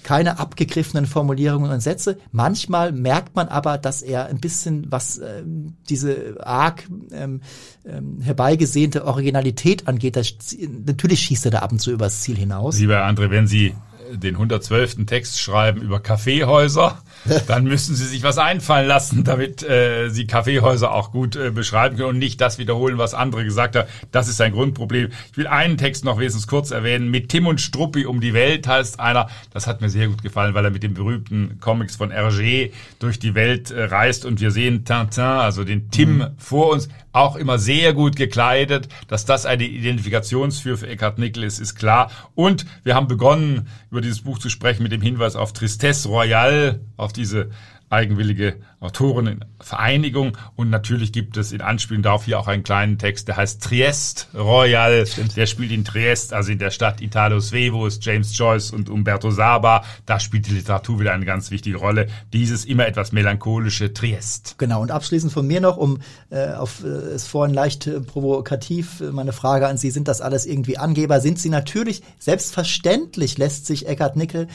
keine 0.07 0.39
abgegriffenen 0.39 1.05
Formulierungen 1.05 1.73
und 1.73 1.81
Sätze. 1.81 2.17
Manchmal 2.31 2.93
merkt 2.93 3.35
man 3.35 3.49
aber, 3.49 3.77
dass 3.77 4.03
er 4.03 4.27
ein 4.27 4.39
bisschen 4.39 4.87
was 4.89 5.19
äh, 5.19 5.43
diese 5.89 6.37
arg 6.47 6.85
ähm, 7.11 7.41
ähm, 7.85 8.21
herbeigesehnte 8.21 9.05
Originalität 9.05 9.89
angeht. 9.89 10.15
Das, 10.15 10.33
natürlich 10.87 11.19
schießt 11.21 11.47
er 11.47 11.51
da 11.51 11.59
ab 11.59 11.73
und 11.73 11.81
zu 11.81 11.91
übers 11.91 12.21
Ziel 12.21 12.37
hinaus. 12.37 12.79
Lieber 12.79 13.05
André, 13.05 13.31
wenn 13.31 13.49
Sie 13.49 13.75
den 14.13 14.35
112. 14.35 15.07
Text 15.07 15.41
schreiben 15.41 15.83
über 15.83 15.99
Kaffeehäuser, 15.99 17.03
dann 17.47 17.65
müssen 17.65 17.95
Sie 17.95 18.07
sich 18.07 18.23
was 18.23 18.39
einfallen 18.39 18.87
lassen, 18.87 19.25
damit 19.25 19.63
äh, 19.63 20.09
Sie 20.09 20.27
Kaffeehäuser 20.27 20.93
auch 20.93 21.13
gut 21.13 21.37
äh, 21.37 21.51
beschreiben 21.51 21.97
können 21.97 22.11
und 22.11 22.19
nicht 22.19 22.41
das 22.41 22.59
wiederholen, 22.59 22.99
was 22.99 23.15
andere 23.15 23.45
gesagt 23.45 23.77
haben. 23.77 23.89
Das 24.13 24.29
ist 24.29 24.41
ein 24.41 24.53
Grundproblem. 24.53 25.11
Ich 25.31 25.37
will 25.37 25.47
einen 25.47 25.79
Text 25.79 26.05
noch 26.05 26.19
wenigstens 26.19 26.47
kurz 26.47 26.71
erwähnen. 26.71 27.11
Mit 27.11 27.29
Tim 27.29 27.47
und 27.47 27.61
Struppi 27.61 28.07
um 28.07 28.21
die 28.21 28.35
Welt 28.35 28.67
heißt 28.67 29.01
einer, 29.01 29.29
das 29.53 29.67
hat 29.67 29.81
mir 29.81 29.89
sehr 29.89 30.09
gut 30.09 30.23
gefallen, 30.23 30.55
weil 30.55 30.65
er 30.65 30.71
mit 30.71 30.83
den 30.83 30.95
berühmten 30.95 31.59
Comics 31.61 31.97
von 31.97 32.11
Hergé 32.11 32.73
durch 32.99 33.19
die 33.19 33.35
Welt 33.35 33.71
äh, 33.71 33.85
reist 33.85 34.25
und 34.25 34.41
wir 34.41 34.51
sehen 34.51 34.85
Tintin, 34.85 35.25
also 35.25 35.65
den 35.65 35.91
Tim 35.91 36.19
mhm. 36.19 36.27
vor 36.39 36.71
uns 36.71 36.89
auch 37.17 37.37
immer 37.37 37.59
sehr 37.59 37.95
gut 37.95 38.15
gekleidet. 38.15 38.89
Dass 39.09 39.25
das 39.25 39.47
eine 39.47 39.65
Identifikationsführer 39.65 40.77
für 40.77 40.89
Eckhard 40.89 41.19
Nickel 41.19 41.45
ist, 41.45 41.59
ist 41.59 41.75
klar. 41.75 42.11
Und 42.35 42.67
wir 42.85 42.95
haben 42.95 43.09
begonnen, 43.09 43.69
über 43.91 44.01
dieses 44.01 44.21
Buch 44.21 44.39
zu 44.39 44.51
sprechen 44.51 44.83
mit 44.83 44.93
dem 44.93 45.01
Hinweis 45.01 45.37
auf 45.37 45.53
Tristesse 45.53 46.09
Royale, 46.09 46.81
auf 46.97 47.13
diese 47.17 47.51
eigenwillige 47.91 48.57
Autorenvereinigung 48.87 50.39
und 50.57 50.71
natürlich 50.71 51.13
gibt 51.13 51.37
es 51.37 51.53
in 51.53 51.61
Anspielung 51.61 52.03
darauf 52.03 52.25
hier 52.25 52.39
auch 52.41 52.49
einen 52.49 52.63
kleinen 52.63 52.99
Text, 52.99 53.29
der 53.29 53.37
heißt 53.37 53.63
Triest 53.63 54.29
Royal. 54.35 55.05
Der 55.37 55.47
spielt 55.47 55.73
in 55.73 55.85
Triest, 55.85 56.33
also 56.33 56.53
in 56.53 56.59
der 56.59 56.71
Stadt 56.71 57.01
Italo 57.01 57.41
Svevo, 57.41 57.87
ist 57.87 58.05
James 58.05 58.37
Joyce 58.37 58.71
und 58.71 58.89
Umberto 58.89 59.31
Saba. 59.31 59.85
Da 60.07 60.21
spielt 60.21 60.47
die 60.47 60.53
Literatur 60.53 61.01
wieder 61.01 61.13
eine 61.13 61.25
ganz 61.25 61.51
wichtige 61.51 61.77
Rolle. 61.77 62.09
Dieses 62.33 62.65
immer 62.65 62.87
etwas 62.87 63.13
melancholische 63.13 63.93
Triest. 63.93 64.57
Genau, 64.59 64.83
und 64.83 64.91
abschließend 64.91 65.33
von 65.33 65.47
mir 65.47 65.61
noch, 65.61 65.77
um 65.77 65.99
äh, 66.31 66.53
auf 66.53 66.85
äh, 66.85 66.89
es 66.89 67.27
vorhin 67.27 67.55
leicht 67.55 67.87
äh, 67.87 68.01
provokativ 68.01 69.01
äh, 69.01 69.11
meine 69.11 69.33
Frage 69.33 69.67
an 69.67 69.77
Sie, 69.77 69.91
sind 69.91 70.09
das 70.09 70.21
alles 70.21 70.47
irgendwie 70.47 70.79
Angeber? 70.79 71.21
Sind 71.21 71.39
Sie 71.39 71.51
natürlich, 71.51 72.03
selbstverständlich 72.19 73.39
lässt 73.39 73.67
sich 73.67 73.87
Eckhard 73.89 74.17
Nickel 74.17 74.49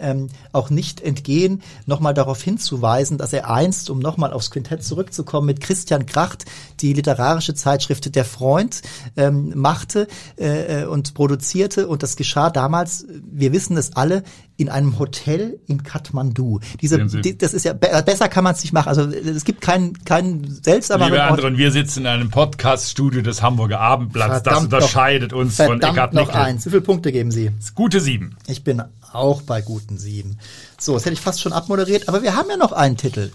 ähm, 0.00 0.28
auch 0.52 0.70
nicht 0.70 1.00
entgehen, 1.00 1.62
nochmal 1.86 2.14
darauf 2.14 2.42
hinzuweisen, 2.42 3.18
dass 3.18 3.32
er 3.32 3.50
einst, 3.78 3.90
um 3.90 3.98
nochmal 3.98 4.32
aufs 4.32 4.50
Quintett 4.50 4.82
zurückzukommen, 4.82 5.46
mit 5.46 5.60
Christian 5.60 6.06
Kracht 6.06 6.44
die 6.80 6.92
literarische 6.92 7.54
Zeitschrift 7.54 8.14
Der 8.14 8.24
Freund 8.24 8.82
ähm, 9.16 9.52
machte 9.54 10.08
äh, 10.36 10.84
und 10.84 11.14
produzierte. 11.14 11.88
Und 11.88 12.02
das 12.02 12.16
geschah 12.16 12.50
damals, 12.50 13.06
wir 13.30 13.52
wissen 13.52 13.76
es 13.76 13.96
alle, 13.96 14.22
in 14.56 14.68
einem 14.68 14.98
Hotel 14.98 15.60
in 15.68 15.84
Kathmandu. 15.84 16.58
Diese, 16.80 17.06
die, 17.06 17.38
das 17.38 17.54
ist 17.54 17.64
ja 17.64 17.74
besser 17.74 18.28
kann 18.28 18.42
man 18.42 18.54
es 18.54 18.62
nicht 18.62 18.72
machen. 18.72 18.88
Also 18.88 19.02
es 19.02 19.44
gibt 19.44 19.60
keinen 19.60 20.04
keinen 20.04 20.50
seltsameren 20.50 21.12
Liebe 21.12 21.22
anderen, 21.22 21.56
wir 21.56 21.70
sitzen 21.70 22.00
in 22.00 22.06
einem 22.08 22.30
Podcast-Studio 22.30 23.22
des 23.22 23.40
Hamburger 23.40 23.78
Abendblatts. 23.78 24.42
Verdammt 24.42 24.72
das 24.72 24.82
unterscheidet 24.82 25.30
noch, 25.30 25.38
uns 25.38 25.56
von 25.56 25.80
Eckart 25.80 26.12
noch 26.12 26.30
eins. 26.30 26.66
Wie 26.66 26.70
viele 26.70 26.82
Punkte 26.82 27.12
geben 27.12 27.30
Sie? 27.30 27.52
Gute 27.76 28.00
sieben. 28.00 28.36
Ich 28.48 28.64
bin 28.64 28.82
auch 29.12 29.42
bei 29.42 29.62
guten 29.62 29.96
sieben. 29.96 30.38
So, 30.76 30.94
das 30.94 31.04
hätte 31.04 31.14
ich 31.14 31.20
fast 31.20 31.40
schon 31.40 31.52
abmoderiert, 31.52 32.08
aber 32.08 32.22
wir 32.22 32.34
haben 32.36 32.50
ja 32.50 32.56
noch 32.56 32.72
einen 32.72 32.96
Titel. 32.96 33.30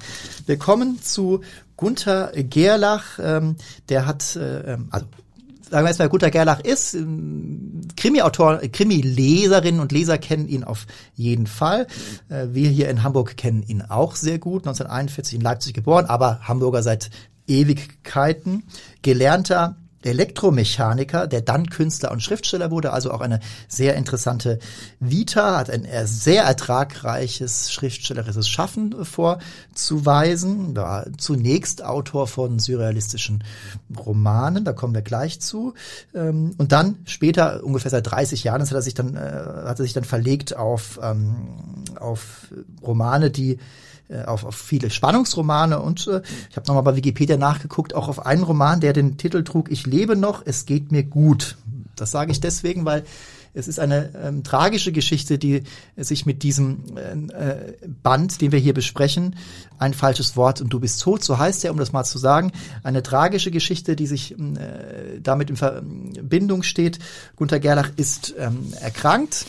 Wir 0.45 0.57
kommen 0.57 1.01
zu 1.01 1.41
Gunther 1.77 2.31
Gerlach. 2.35 3.19
Ähm, 3.21 3.55
der 3.89 4.05
hat, 4.05 4.35
äh, 4.35 4.73
ähm, 4.73 4.87
also 4.91 5.05
sagen 5.69 5.85
wir 5.85 5.89
erstmal, 5.89 6.09
Gunther 6.09 6.31
Gerlach 6.31 6.59
ist 6.59 6.93
ähm, 6.93 7.81
Krimi-Autor, 7.95 8.57
Krimi-Leserinnen 8.57 9.81
und 9.81 9.91
Leser 9.91 10.17
kennen 10.17 10.47
ihn 10.47 10.63
auf 10.63 10.85
jeden 11.15 11.47
Fall. 11.47 11.87
Äh, 12.29 12.47
wir 12.51 12.69
hier 12.69 12.89
in 12.89 13.03
Hamburg 13.03 13.37
kennen 13.37 13.63
ihn 13.63 13.81
auch 13.81 14.15
sehr 14.15 14.39
gut. 14.39 14.61
1941 14.61 15.35
in 15.35 15.41
Leipzig 15.41 15.73
geboren, 15.73 16.05
aber 16.05 16.41
Hamburger 16.43 16.83
seit 16.83 17.09
Ewigkeiten. 17.47 18.63
Gelernter 19.01 19.75
Elektromechaniker, 20.11 21.27
der 21.27 21.41
dann 21.41 21.69
Künstler 21.69 22.11
und 22.11 22.21
Schriftsteller 22.21 22.71
wurde, 22.71 22.93
also 22.93 23.11
auch 23.11 23.21
eine 23.21 23.39
sehr 23.67 23.95
interessante 23.95 24.59
Vita, 24.99 25.57
hat 25.57 25.69
ein 25.69 25.87
sehr 26.05 26.43
ertragreiches 26.43 27.71
schriftstellerisches 27.71 28.47
Schaffen 28.47 29.05
vorzuweisen, 29.05 30.75
war 30.75 31.05
zunächst 31.17 31.83
Autor 31.83 32.27
von 32.27 32.59
surrealistischen 32.59 33.43
Romanen, 33.97 34.65
da 34.65 34.73
kommen 34.73 34.93
wir 34.93 35.01
gleich 35.01 35.39
zu, 35.39 35.73
ähm, 36.13 36.53
und 36.57 36.71
dann 36.71 36.97
später, 37.05 37.63
ungefähr 37.63 37.91
seit 37.91 38.09
30 38.09 38.43
Jahren, 38.43 38.61
hat 38.61 38.71
er 38.71 38.81
sich 38.81 38.93
dann, 38.93 39.15
äh, 39.15 39.19
hat 39.19 39.79
er 39.79 39.83
sich 39.83 39.93
dann 39.93 40.03
verlegt 40.03 40.55
auf, 40.55 40.99
ähm, 41.01 41.35
auf 41.99 42.47
Romane, 42.81 43.31
die 43.31 43.59
äh, 44.09 44.23
auf, 44.23 44.43
auf 44.43 44.55
viele 44.55 44.89
Spannungsromane 44.89 45.79
und 45.79 46.07
äh, 46.07 46.21
ich 46.49 46.57
habe 46.57 46.67
nochmal 46.67 46.83
bei 46.83 46.95
Wikipedia 46.95 47.37
nachgeguckt, 47.37 47.95
auch 47.95 48.07
auf 48.07 48.25
einen 48.25 48.43
Roman, 48.43 48.79
der 48.79 48.93
den 48.93 49.17
Titel 49.17 49.43
trug, 49.43 49.71
Ich 49.71 49.85
lebe 49.85 50.15
noch, 50.15 50.41
es 50.45 50.65
geht 50.65 50.91
mir 50.91 51.03
gut. 51.03 51.57
Das 51.95 52.11
sage 52.11 52.31
ich 52.31 52.41
deswegen, 52.41 52.85
weil 52.85 53.03
es 53.53 53.67
ist 53.67 53.79
eine 53.79 54.09
ähm, 54.15 54.43
tragische 54.43 54.91
Geschichte, 54.91 55.37
die 55.37 55.63
sich 55.95 56.25
mit 56.25 56.41
diesem 56.41 56.83
äh, 56.97 57.55
Band, 58.01 58.41
den 58.41 58.51
wir 58.51 58.59
hier 58.59 58.73
besprechen, 58.73 59.35
ein 59.77 59.93
falsches 59.93 60.35
Wort 60.35 60.59
und 60.59 60.69
du 60.69 60.79
bist 60.79 61.01
tot, 61.01 61.23
so 61.23 61.37
heißt 61.37 61.63
er, 61.63 61.71
um 61.71 61.77
das 61.77 61.91
mal 61.91 62.03
zu 62.03 62.17
sagen, 62.17 62.51
eine 62.81 63.03
tragische 63.03 63.51
Geschichte, 63.51 63.95
die 63.95 64.07
sich 64.07 64.31
äh, 64.31 65.19
damit 65.21 65.51
in 65.51 65.55
Verbindung 65.55 66.63
steht. 66.63 66.99
Gunther 67.35 67.59
Gerlach 67.59 67.91
ist 67.95 68.33
ähm, 68.39 68.73
erkrankt, 68.81 69.45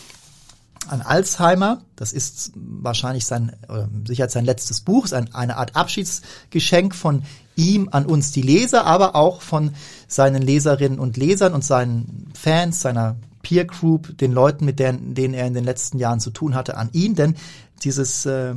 an 0.89 1.03
Alzheimer. 1.03 1.83
Das 1.97 2.13
ist 2.13 2.53
wahrscheinlich 2.55 3.27
sein, 3.27 3.53
äh, 3.69 3.87
sicher 4.07 4.29
sein 4.29 4.45
letztes 4.45 4.81
Buch, 4.81 5.05
ist 5.05 5.15
ein, 5.15 5.35
eine 5.35 5.57
Art 5.57 5.77
Abschiedsgeschenk 5.77 6.95
von 6.95 7.23
ihm 7.57 7.89
an 7.93 8.07
uns, 8.07 8.33
die 8.33 8.43
Leser, 8.43 8.85
aber 8.87 9.15
auch 9.15 9.43
von 9.43 9.73
seinen 10.09 10.43
Leserinnen 10.43 10.99
und 10.99 11.17
Lesern 11.17 11.55
und 11.55 11.65
seinen 11.65 12.33
Fans, 12.35 12.81
seiner 12.81 13.15
Peer 13.43 13.65
Group, 13.65 14.19
den 14.19 14.33
Leuten, 14.33 14.65
mit 14.65 14.81
denen, 14.81 15.15
denen 15.15 15.35
er 15.35 15.47
in 15.47 15.55
den 15.55 15.65
letzten 15.65 15.99
Jahren 15.99 16.21
zu 16.21 16.31
tun 16.31 16.55
hatte, 16.55 16.77
an 16.77 16.89
ihn. 16.93 17.15
Denn 17.15 17.37
dieses 17.83 18.27
äh, 18.27 18.55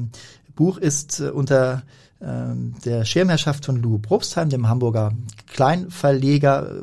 Buch 0.56 0.78
ist 0.78 1.20
äh, 1.20 1.30
unter 1.30 1.84
ähm, 2.22 2.76
der 2.84 3.06
Schirmherrschaft 3.06 3.66
von 3.66 3.82
Lou 3.82 3.98
Probstheim, 4.00 4.50
dem 4.50 4.68
Hamburger 4.68 5.14
Kleinverleger, 5.54 6.72
äh, 6.72 6.82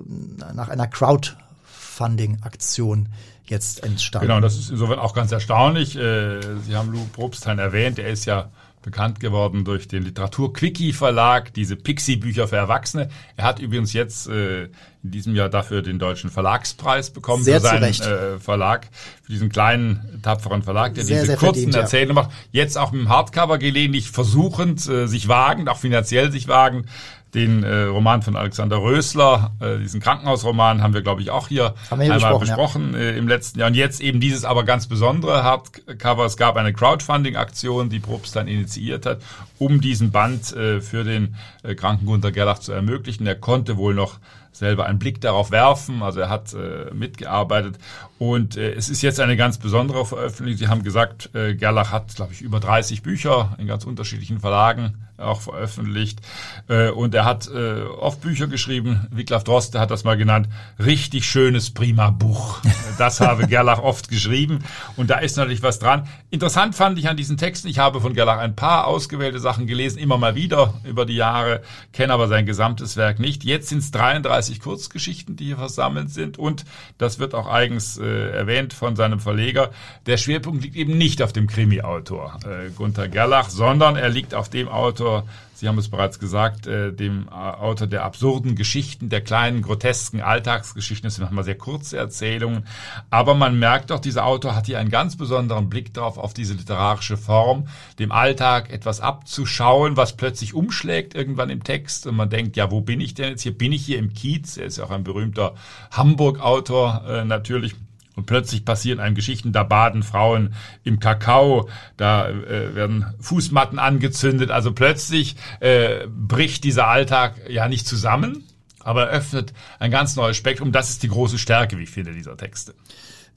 nach 0.54 0.68
einer 0.68 0.86
Crowdfunding-Aktion 0.86 3.08
jetzt 3.46 3.84
entstanden. 3.84 4.28
Genau, 4.28 4.40
das 4.40 4.58
ist 4.58 4.70
insofern 4.70 4.98
auch 4.98 5.14
ganz 5.14 5.32
erstaunlich. 5.32 5.96
Äh, 5.96 6.40
Sie 6.62 6.76
haben 6.76 6.92
Lou 6.92 7.04
Probstheim 7.12 7.58
erwähnt, 7.58 7.98
er 7.98 8.08
ist 8.08 8.24
ja 8.24 8.50
bekannt 8.82 9.18
geworden 9.18 9.64
durch 9.64 9.88
den 9.88 10.02
Literatur-Quickie-Verlag, 10.02 11.54
diese 11.54 11.74
Pixie-Bücher 11.74 12.48
für 12.48 12.56
Erwachsene. 12.56 13.08
Er 13.36 13.44
hat 13.44 13.58
übrigens 13.58 13.92
jetzt 13.92 14.28
äh, 14.28 14.68
in 15.04 15.10
diesem 15.10 15.36
Jahr 15.36 15.50
dafür 15.50 15.82
den 15.82 15.98
Deutschen 15.98 16.30
Verlagspreis 16.30 17.10
bekommen 17.10 17.44
sehr 17.44 17.60
für 17.60 17.68
seinen 17.68 17.84
äh, 17.84 18.38
Verlag, 18.38 18.88
für 19.22 19.32
diesen 19.32 19.50
kleinen, 19.50 20.20
tapferen 20.22 20.62
Verlag, 20.62 20.94
der 20.94 21.04
sehr, 21.04 21.16
diese 21.16 21.26
sehr 21.26 21.36
kurzen 21.36 21.64
verdient, 21.64 21.74
Erzählungen 21.76 22.16
ja. 22.16 22.22
macht. 22.22 22.34
Jetzt 22.52 22.78
auch 22.78 22.90
mit 22.90 23.02
dem 23.02 23.08
Hardcover 23.10 23.58
gelegentlich 23.58 24.10
versuchend, 24.10 24.88
äh, 24.88 25.06
sich 25.06 25.28
wagend, 25.28 25.68
auch 25.68 25.76
finanziell 25.76 26.32
sich 26.32 26.48
wagend, 26.48 26.86
den 27.34 27.64
äh, 27.64 27.82
Roman 27.82 28.22
von 28.22 28.36
Alexander 28.36 28.80
Rösler, 28.80 29.52
äh, 29.60 29.78
diesen 29.78 30.00
Krankenhausroman, 30.00 30.82
haben 30.82 30.94
wir, 30.94 31.02
glaube 31.02 31.20
ich, 31.20 31.30
auch 31.30 31.48
hier, 31.48 31.74
einmal 31.90 32.12
besprochen, 32.14 32.40
besprochen 32.40 32.92
ja. 32.94 33.00
äh, 33.00 33.18
im 33.18 33.28
letzten 33.28 33.58
Jahr. 33.58 33.68
Und 33.68 33.74
jetzt 33.74 34.00
eben 34.00 34.20
dieses 34.20 34.44
aber 34.44 34.64
ganz 34.64 34.86
besondere 34.86 35.42
Hardcover. 35.42 36.24
Es 36.24 36.36
gab 36.36 36.56
eine 36.56 36.72
Crowdfunding-Aktion, 36.72 37.90
die 37.90 37.98
Probst 37.98 38.36
dann 38.36 38.46
initiiert 38.46 39.04
hat, 39.04 39.20
um 39.58 39.80
diesen 39.80 40.12
Band 40.12 40.54
äh, 40.54 40.80
für 40.80 41.04
den 41.04 41.34
äh, 41.62 41.74
kranken 41.74 42.06
Gunter 42.06 42.30
Gerlach 42.30 42.60
zu 42.60 42.72
ermöglichen. 42.72 43.26
Er 43.26 43.34
konnte 43.34 43.76
wohl 43.76 43.94
noch 43.94 44.18
selber 44.54 44.86
einen 44.86 44.98
Blick 44.98 45.20
darauf 45.20 45.50
werfen. 45.50 46.02
Also 46.02 46.20
er 46.20 46.28
hat 46.30 46.54
äh, 46.54 46.92
mitgearbeitet. 46.94 47.78
Und 48.18 48.56
äh, 48.56 48.72
es 48.72 48.88
ist 48.88 49.02
jetzt 49.02 49.20
eine 49.20 49.36
ganz 49.36 49.58
besondere 49.58 50.06
Veröffentlichung. 50.06 50.58
Sie 50.58 50.68
haben 50.68 50.82
gesagt, 50.84 51.30
äh, 51.34 51.54
Gerlach 51.54 51.90
hat, 51.90 52.14
glaube 52.14 52.32
ich, 52.32 52.42
über 52.42 52.60
30 52.60 53.02
Bücher 53.02 53.56
in 53.58 53.66
ganz 53.66 53.84
unterschiedlichen 53.84 54.40
Verlagen 54.40 55.04
auch 55.16 55.40
veröffentlicht. 55.40 56.20
Äh, 56.68 56.90
und 56.90 57.14
er 57.14 57.24
hat 57.24 57.48
äh, 57.48 57.82
oft 57.82 58.20
Bücher 58.20 58.46
geschrieben. 58.46 59.06
Wiglaf 59.10 59.44
Droste 59.44 59.78
hat 59.78 59.90
das 59.90 60.04
mal 60.04 60.16
genannt. 60.16 60.48
Richtig 60.78 61.26
schönes, 61.26 61.70
prima 61.70 62.10
Buch. 62.10 62.60
Das 62.96 63.20
habe 63.20 63.48
Gerlach 63.48 63.80
oft 63.80 64.08
geschrieben. 64.08 64.62
Und 64.96 65.10
da 65.10 65.18
ist 65.18 65.36
natürlich 65.36 65.64
was 65.64 65.80
dran. 65.80 66.06
Interessant 66.30 66.76
fand 66.76 66.96
ich 66.96 67.08
an 67.08 67.16
diesen 67.16 67.36
Texten, 67.36 67.66
ich 67.66 67.80
habe 67.80 68.00
von 68.00 68.14
Gerlach 68.14 68.38
ein 68.38 68.54
paar 68.54 68.86
ausgewählte 68.86 69.40
Sachen 69.40 69.66
gelesen, 69.66 69.98
immer 69.98 70.16
mal 70.16 70.36
wieder 70.36 70.74
über 70.84 71.04
die 71.04 71.16
Jahre, 71.16 71.62
kenne 71.92 72.12
aber 72.12 72.28
sein 72.28 72.46
gesamtes 72.46 72.96
Werk 72.96 73.18
nicht. 73.18 73.42
Jetzt 73.42 73.68
sind 73.70 73.78
es 73.78 73.90
33 73.90 74.60
Kurzgeschichten, 74.60 75.34
die 75.34 75.46
hier 75.46 75.56
versammelt 75.56 76.10
sind. 76.10 76.38
Und 76.38 76.64
das 76.98 77.18
wird 77.18 77.34
auch 77.34 77.48
eigens 77.48 77.96
äh, 78.04 78.30
erwähnt 78.30 78.72
von 78.72 78.96
seinem 78.96 79.20
Verleger. 79.20 79.70
Der 80.06 80.16
Schwerpunkt 80.16 80.62
liegt 80.62 80.76
eben 80.76 80.96
nicht 80.96 81.22
auf 81.22 81.32
dem 81.32 81.46
Krimi-Autor 81.46 82.38
äh, 82.44 82.70
Gunther 82.70 83.08
Gerlach, 83.08 83.50
sondern 83.50 83.96
er 83.96 84.08
liegt 84.08 84.34
auf 84.34 84.48
dem 84.48 84.68
Autor, 84.68 85.24
Sie 85.56 85.68
haben 85.68 85.78
es 85.78 85.88
bereits 85.88 86.18
gesagt, 86.18 86.66
äh, 86.66 86.92
dem 86.92 87.28
äh, 87.28 87.30
Autor 87.30 87.86
der 87.86 88.04
absurden 88.04 88.56
Geschichten, 88.56 89.08
der 89.08 89.20
kleinen, 89.20 89.62
grotesken 89.62 90.20
Alltagsgeschichten. 90.20 91.06
Das 91.06 91.14
sind 91.14 91.24
nochmal 91.24 91.44
sehr 91.44 91.56
kurze 91.56 91.96
Erzählungen. 91.96 92.66
Aber 93.08 93.34
man 93.34 93.58
merkt 93.58 93.90
doch, 93.90 94.00
dieser 94.00 94.26
Autor 94.26 94.56
hat 94.56 94.66
hier 94.66 94.80
einen 94.80 94.90
ganz 94.90 95.16
besonderen 95.16 95.70
Blick 95.70 95.94
darauf, 95.94 96.18
auf 96.18 96.34
diese 96.34 96.54
literarische 96.54 97.16
Form, 97.16 97.68
dem 98.00 98.10
Alltag 98.10 98.70
etwas 98.72 99.00
abzuschauen, 99.00 99.96
was 99.96 100.16
plötzlich 100.16 100.54
umschlägt 100.54 101.14
irgendwann 101.14 101.50
im 101.50 101.62
Text. 101.62 102.08
Und 102.08 102.16
man 102.16 102.30
denkt, 102.30 102.56
ja, 102.56 102.70
wo 102.72 102.80
bin 102.80 103.00
ich 103.00 103.14
denn 103.14 103.30
jetzt 103.30 103.42
hier? 103.42 103.56
Bin 103.56 103.72
ich 103.72 103.86
hier 103.86 103.98
im 103.98 104.12
Kiez? 104.12 104.56
Er 104.56 104.66
ist 104.66 104.78
ja 104.78 104.84
auch 104.84 104.90
ein 104.90 105.04
berühmter 105.04 105.54
Hamburg-Autor 105.92 107.04
äh, 107.08 107.24
natürlich. 107.24 107.76
Und 108.16 108.26
plötzlich 108.26 108.64
passieren 108.64 109.00
einem 109.00 109.14
Geschichten, 109.14 109.52
da 109.52 109.64
baden 109.64 110.02
Frauen 110.02 110.54
im 110.84 111.00
Kakao, 111.00 111.68
da 111.96 112.28
äh, 112.28 112.74
werden 112.74 113.12
Fußmatten 113.20 113.78
angezündet. 113.78 114.50
Also 114.50 114.72
plötzlich 114.72 115.36
äh, 115.60 116.06
bricht 116.06 116.64
dieser 116.64 116.86
Alltag 116.86 117.34
ja 117.48 117.68
nicht 117.68 117.86
zusammen, 117.86 118.44
aber 118.80 119.08
öffnet 119.08 119.52
ein 119.80 119.90
ganz 119.90 120.14
neues 120.14 120.36
Spektrum. 120.36 120.70
Das 120.70 120.90
ist 120.90 121.02
die 121.02 121.08
große 121.08 121.38
Stärke, 121.38 121.78
wie 121.78 121.84
ich 121.84 121.90
finde, 121.90 122.12
dieser 122.12 122.36
Texte 122.36 122.74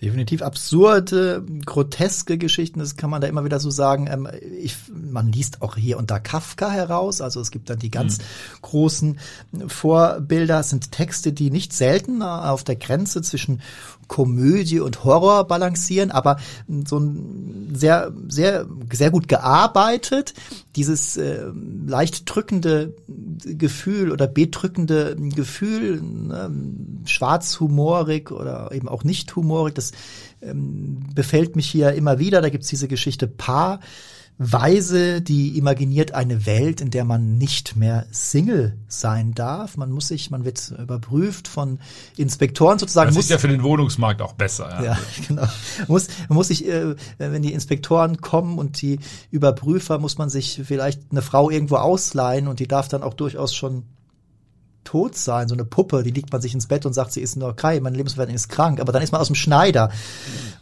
definitiv 0.02 0.42
absurde, 0.42 1.44
groteske 1.66 2.38
Geschichten, 2.38 2.80
das 2.80 2.98
kann 2.98 3.10
man 3.10 3.22
da 3.22 3.28
immer 3.28 3.46
wieder 3.46 3.60
so 3.60 3.72
sagen. 3.72 4.08
Ähm, 4.10 4.28
ich, 4.62 4.76
man 4.90 5.32
liest 5.32 5.62
auch 5.62 5.76
hier 5.76 5.98
unter 5.98 6.20
Kafka 6.20 6.70
heraus, 6.70 7.22
also 7.22 7.42
es 7.42 7.50
gibt 7.52 7.70
dann 7.70 7.80
die 7.80 7.90
ganz 7.90 8.20
mhm. 8.20 8.24
großen 8.62 9.20
Vorbilder, 9.68 10.60
es 10.60 10.70
sind 10.70 10.92
Texte, 10.92 11.34
die 11.34 11.50
nicht 11.50 11.74
selten 11.74 12.22
auf 12.22 12.64
der 12.64 12.76
Grenze 12.76 13.22
zwischen 13.22 13.62
Komödie 14.08 14.80
und 14.80 15.04
Horror 15.04 15.46
balancieren, 15.46 16.12
aber 16.12 16.38
so 16.86 16.98
ein 16.98 17.72
sehr, 17.74 18.12
sehr, 18.28 18.66
sehr 18.92 19.12
gut 19.12 19.28
gearbeitet. 19.28 20.34
Dieses 20.76 21.18
äh, 21.18 21.44
leicht 21.86 22.24
drückende 22.34 22.94
Gefühl 23.43 24.12
oder 24.12 24.28
bedrückende 24.28 25.15
Gefühl, 25.15 26.02
ne, 26.02 26.52
schwarzhumorig 27.06 28.32
oder 28.32 28.71
eben 28.71 28.88
auch 28.88 29.04
nicht 29.04 29.36
humorig, 29.36 29.76
das 29.76 29.91
ähm, 30.41 31.00
befällt 31.13 31.56
mich 31.56 31.67
hier 31.67 31.93
immer 31.93 32.19
wieder. 32.19 32.41
Da 32.41 32.50
gibt's 32.50 32.67
diese 32.67 32.88
Geschichte 32.88 33.28
Paar 33.28 33.80
Weise, 34.39 35.21
die 35.21 35.58
imaginiert 35.58 36.13
eine 36.13 36.45
Welt, 36.45 36.80
in 36.80 36.91
der 36.91 37.06
man 37.06 37.39
nicht 37.39 37.76
mehr 37.76 38.06
Single 38.12 38.78
sein 38.88 39.34
darf. 39.34 39.78
Man 39.78 39.91
muss 39.91 40.10
sich, 40.10 40.30
man 40.30 40.45
wird 40.45 40.76
überprüft 40.78 41.47
von 41.47 41.80
Inspektoren 42.17 42.78
sozusagen. 42.78 43.08
Das 43.08 43.15
muss, 43.15 43.26
ist 43.26 43.32
ja 43.32 43.39
für 43.39 43.47
den 43.47 43.63
Wohnungsmarkt 43.63 44.21
auch 44.21 44.34
besser. 44.34 44.69
Ja, 44.69 44.84
ja 44.84 44.97
genau. 45.28 45.47
Muss, 45.88 46.08
muss 46.30 46.50
sich, 46.50 46.67
äh, 46.67 46.95
wenn 47.17 47.41
die 47.41 47.54
Inspektoren 47.54 48.21
kommen 48.21 48.60
und 48.60 48.80
die 48.82 49.00
Überprüfer, 49.32 49.97
muss 49.97 50.19
man 50.19 50.30
sich 50.30 50.62
vielleicht 50.63 51.02
eine 51.10 51.23
Frau 51.23 51.50
irgendwo 51.50 51.78
ausleihen 51.78 52.47
und 52.47 52.60
die 52.60 52.67
darf 52.67 52.88
dann 52.88 53.02
auch 53.02 53.15
durchaus 53.15 53.56
schon 53.56 53.86
tot 54.88 55.17
sein, 55.17 55.50
so 55.50 55.54
eine 55.54 55.65
Puppe, 55.65 56.02
die 56.02 56.12
liegt 56.12 56.32
man 56.32 56.41
sich 56.41 56.54
ins 56.54 56.67
Bett 56.67 56.86
und 56.86 56.93
sagt, 56.93 57.12
sie 57.12 57.19
ist 57.19 57.36
nur 57.36 57.50
okay, 57.50 57.82
meine 57.82 57.97
Lebenswelt 57.97 58.30
ist 58.30 58.47
krank, 58.47 58.80
aber 58.80 58.93
dann 58.93 59.02
ist 59.02 59.12
man 59.12 59.19
aus 59.19 59.28
dem 59.28 59.36
Schneider. 59.36 59.91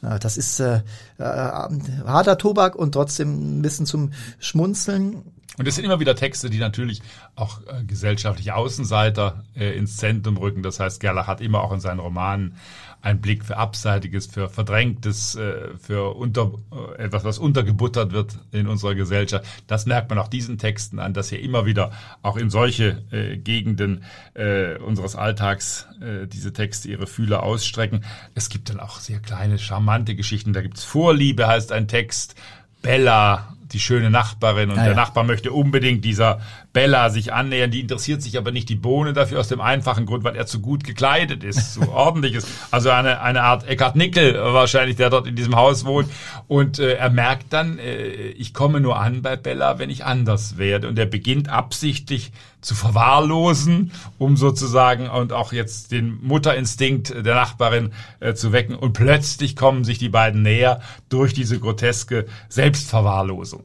Das 0.02 0.36
ist 0.36 0.60
äh, 0.60 0.78
äh, 1.20 1.22
harter 1.22 2.40
Tobak 2.40 2.76
und 2.76 2.94
trotzdem 2.94 3.60
ein 3.60 3.62
bisschen 3.62 3.86
zum 3.86 4.14
Schmunzeln. 4.40 5.22
Und 5.60 5.68
es 5.68 5.76
sind 5.76 5.86
immer 5.86 6.00
wieder 6.00 6.16
Texte, 6.16 6.50
die 6.50 6.58
natürlich 6.58 7.04
auch 7.36 7.62
äh, 7.68 7.84
gesellschaftliche 7.84 8.56
Außenseiter 8.56 9.44
äh, 9.56 9.78
ins 9.78 9.98
Zentrum 9.98 10.38
rücken. 10.38 10.64
Das 10.64 10.80
heißt, 10.80 11.00
Gerlach 11.00 11.28
hat 11.28 11.40
immer 11.40 11.62
auch 11.62 11.72
in 11.72 11.80
seinen 11.80 12.00
Romanen 12.00 12.58
einen 13.06 13.22
Blick 13.22 13.46
für 13.46 13.58
Abseitiges, 13.58 14.26
für 14.26 14.50
Verdrängtes, 14.50 15.36
äh, 15.36 15.78
für 15.78 16.16
unter, 16.16 16.54
äh, 16.98 17.04
etwas, 17.04 17.24
was 17.24 17.38
untergebuttert 17.38 18.12
wird 18.14 18.40
in 18.52 18.68
unserer 18.68 18.96
Gesellschaft. 18.96 19.46
Das 19.68 19.86
merkt 19.86 20.10
man 20.10 20.18
auch 20.18 20.28
diesen 20.28 20.58
Texten 20.58 20.98
an, 20.98 21.14
dass 21.14 21.30
hier 21.30 21.40
immer 21.40 21.68
wieder 21.68 21.92
auch 22.24 22.36
in 22.36 22.50
solche 22.50 23.04
äh, 23.12 23.38
Gegenden 23.38 24.04
äh, 24.34 24.78
unseres 24.80 25.16
Alltags 25.16 25.88
äh, 26.02 26.26
diese 26.26 26.52
Texte 26.52 26.90
ihre 26.90 27.06
Fühler 27.06 27.44
ausstrecken. 27.44 28.04
Es 28.34 28.50
gibt 28.50 28.70
dann 28.70 28.80
auch 28.80 29.00
sehr 29.00 29.20
kleine, 29.20 29.60
charmante 29.60 30.16
Geschichten. 30.16 30.54
Da 30.54 30.62
gibt's 30.62 30.84
Vorliebe, 30.84 31.48
heißt 31.48 31.72
ein 31.72 31.88
Text. 31.88 32.34
Bella, 32.82 33.56
die 33.72 33.80
schöne 33.80 34.10
Nachbarin 34.10 34.70
und 34.72 34.78
ah, 34.78 34.84
der 34.84 34.92
ja. 34.92 34.96
Nachbar 34.96 35.24
möchte 35.24 35.52
unbedingt 35.52 36.06
dieser 36.06 36.40
Bella 36.76 37.10
sich 37.10 37.32
annähern, 37.32 37.72
die 37.72 37.80
interessiert 37.80 38.22
sich 38.22 38.38
aber 38.38 38.52
nicht 38.52 38.68
die 38.68 38.76
Bohne 38.76 39.14
dafür 39.14 39.40
aus 39.40 39.48
dem 39.48 39.62
einfachen 39.62 40.06
Grund, 40.06 40.26
weil 40.26 40.36
er 40.36 40.46
zu 40.46 40.60
gut 40.60 40.84
gekleidet 40.84 41.42
ist, 41.42 41.74
so 41.74 41.90
ordentlich 41.94 42.36
ist. 42.36 42.50
Also 42.70 42.90
eine, 42.90 43.22
eine 43.22 43.44
Art 43.44 43.66
Eckhard 43.66 43.96
Nickel 43.96 44.36
wahrscheinlich, 44.36 44.98
der 44.98 45.10
dort 45.10 45.26
in 45.26 45.38
diesem 45.38 45.56
Haus 45.56 45.86
wohnt. 45.86 46.12
Und 46.50 46.78
äh, 46.80 46.96
er 46.96 47.10
merkt 47.10 47.54
dann, 47.54 47.80
äh, 47.80 48.08
ich 48.08 48.54
komme 48.54 48.82
nur 48.82 49.00
an 49.00 49.22
bei 49.22 49.38
Bella, 49.38 49.80
wenn 49.80 49.90
ich 49.90 50.04
anders 50.04 50.58
werde. 50.58 50.90
Und 50.90 51.00
er 51.00 51.06
beginnt 51.06 51.48
absichtlich 51.48 52.34
zu 52.60 52.76
verwahrlosen, 52.76 53.94
um 54.18 54.36
sozusagen 54.36 55.10
und 55.10 55.32
auch 55.32 55.54
jetzt 55.54 55.94
den 55.94 56.20
Mutterinstinkt 56.24 57.26
der 57.26 57.36
Nachbarin 57.36 57.94
äh, 58.20 58.34
zu 58.34 58.52
wecken. 58.52 58.76
Und 58.76 58.92
plötzlich 58.92 59.56
kommen 59.56 59.86
sich 59.86 59.98
die 59.98 60.10
beiden 60.10 60.42
näher 60.42 60.82
durch 61.08 61.34
diese 61.34 61.58
groteske 61.58 62.26
Selbstverwahrlosung 62.50 63.64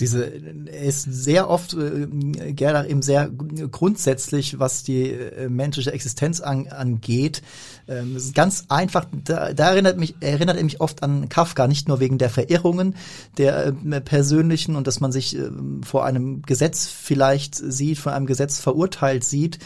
diese 0.00 0.24
ist 0.24 1.02
sehr 1.02 1.48
oft 1.48 1.74
äh, 1.74 2.06
Gerlach 2.52 2.88
eben 2.88 3.02
sehr 3.02 3.28
grundsätzlich, 3.28 4.58
was 4.58 4.82
die 4.82 5.10
äh, 5.10 5.48
menschliche 5.48 5.92
Existenz 5.92 6.40
an, 6.40 6.68
angeht. 6.68 7.42
Ähm, 7.88 8.16
ist 8.16 8.34
ganz 8.34 8.64
einfach. 8.68 9.06
Da, 9.24 9.52
da 9.52 9.70
erinnert 9.70 9.98
mich 9.98 10.14
erinnert 10.20 10.56
er 10.56 10.64
mich 10.64 10.80
oft 10.80 11.02
an 11.02 11.28
Kafka, 11.28 11.66
nicht 11.66 11.88
nur 11.88 12.00
wegen 12.00 12.18
der 12.18 12.30
Verirrungen 12.30 12.94
der 13.36 13.66
äh, 13.66 14.00
persönlichen 14.00 14.76
und 14.76 14.86
dass 14.86 15.00
man 15.00 15.12
sich 15.12 15.36
äh, 15.36 15.50
vor 15.82 16.04
einem 16.04 16.42
Gesetz 16.42 16.86
vielleicht 16.86 17.54
sieht, 17.54 17.98
vor 17.98 18.12
einem 18.12 18.26
Gesetz 18.26 18.60
verurteilt 18.60 19.24
sieht, 19.24 19.58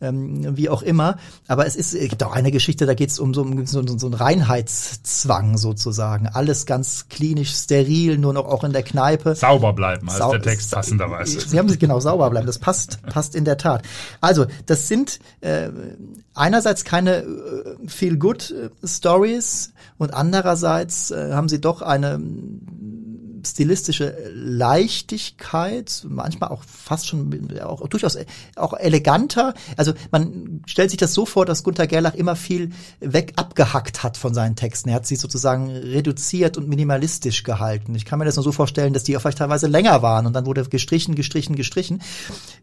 ähm, 0.00 0.56
wie 0.56 0.68
auch 0.68 0.82
immer. 0.82 1.16
Aber 1.48 1.66
es 1.66 1.76
ist, 1.76 1.94
es 1.94 2.08
gibt 2.08 2.22
auch 2.22 2.32
eine 2.32 2.50
Geschichte, 2.50 2.86
da 2.86 2.94
geht 2.94 3.10
es 3.10 3.18
um 3.18 3.34
so, 3.34 3.46
so, 3.64 3.82
so 3.86 4.06
einen 4.06 4.14
Reinheitszwang 4.14 5.56
sozusagen. 5.56 6.26
Alles 6.26 6.66
ganz 6.66 7.08
klinisch, 7.08 7.54
steril, 7.54 8.18
nur 8.18 8.32
noch 8.32 8.46
auch 8.46 8.64
in 8.64 8.72
der 8.72 8.82
Kneipe. 8.82 9.34
Sauber 9.34 9.72
bleiben, 9.80 10.08
heißt 10.08 10.18
Sau 10.18 10.32
der 10.32 10.42
Text 10.42 10.70
passenderweise. 10.72 11.40
Sie 11.40 11.58
haben 11.58 11.68
sich 11.68 11.78
genau 11.78 12.00
sauber 12.00 12.28
bleiben. 12.28 12.46
Das 12.46 12.58
passt, 12.58 13.02
passt 13.06 13.34
in 13.34 13.46
der 13.46 13.56
Tat. 13.56 13.82
Also, 14.20 14.46
das 14.66 14.88
sind 14.88 15.20
äh, 15.40 15.70
einerseits 16.34 16.84
keine 16.84 17.22
äh, 17.22 17.88
feel 17.88 18.18
good 18.18 18.50
äh, 18.50 18.86
Stories 18.86 19.72
und 19.96 20.12
andererseits 20.12 21.10
äh, 21.10 21.32
haben 21.32 21.48
sie 21.48 21.60
doch 21.60 21.80
eine 21.80 22.20
stilistische 23.46 24.16
Leichtigkeit, 24.34 26.04
manchmal 26.08 26.50
auch 26.50 26.62
fast 26.64 27.08
schon 27.08 27.60
auch 27.60 27.86
durchaus 27.88 28.16
auch 28.56 28.74
eleganter. 28.74 29.54
Also 29.76 29.92
man 30.10 30.62
stellt 30.66 30.90
sich 30.90 30.98
das 30.98 31.14
so 31.14 31.26
vor, 31.26 31.46
dass 31.46 31.62
Gunther 31.62 31.86
Gerlach 31.86 32.14
immer 32.14 32.36
viel 32.36 32.70
weg 33.00 33.32
abgehackt 33.36 34.02
hat 34.02 34.16
von 34.16 34.34
seinen 34.34 34.56
Texten. 34.56 34.88
Er 34.90 34.96
hat 34.96 35.06
sie 35.06 35.16
sozusagen 35.16 35.70
reduziert 35.70 36.56
und 36.56 36.68
minimalistisch 36.68 37.42
gehalten. 37.42 37.94
Ich 37.94 38.04
kann 38.04 38.18
mir 38.18 38.24
das 38.24 38.36
nur 38.36 38.44
so 38.44 38.52
vorstellen, 38.52 38.92
dass 38.92 39.04
die 39.04 39.16
auch 39.16 39.20
vielleicht 39.20 39.38
teilweise 39.38 39.66
länger 39.66 40.02
waren 40.02 40.26
und 40.26 40.32
dann 40.32 40.46
wurde 40.46 40.64
gestrichen, 40.64 41.14
gestrichen, 41.14 41.56
gestrichen. 41.56 42.02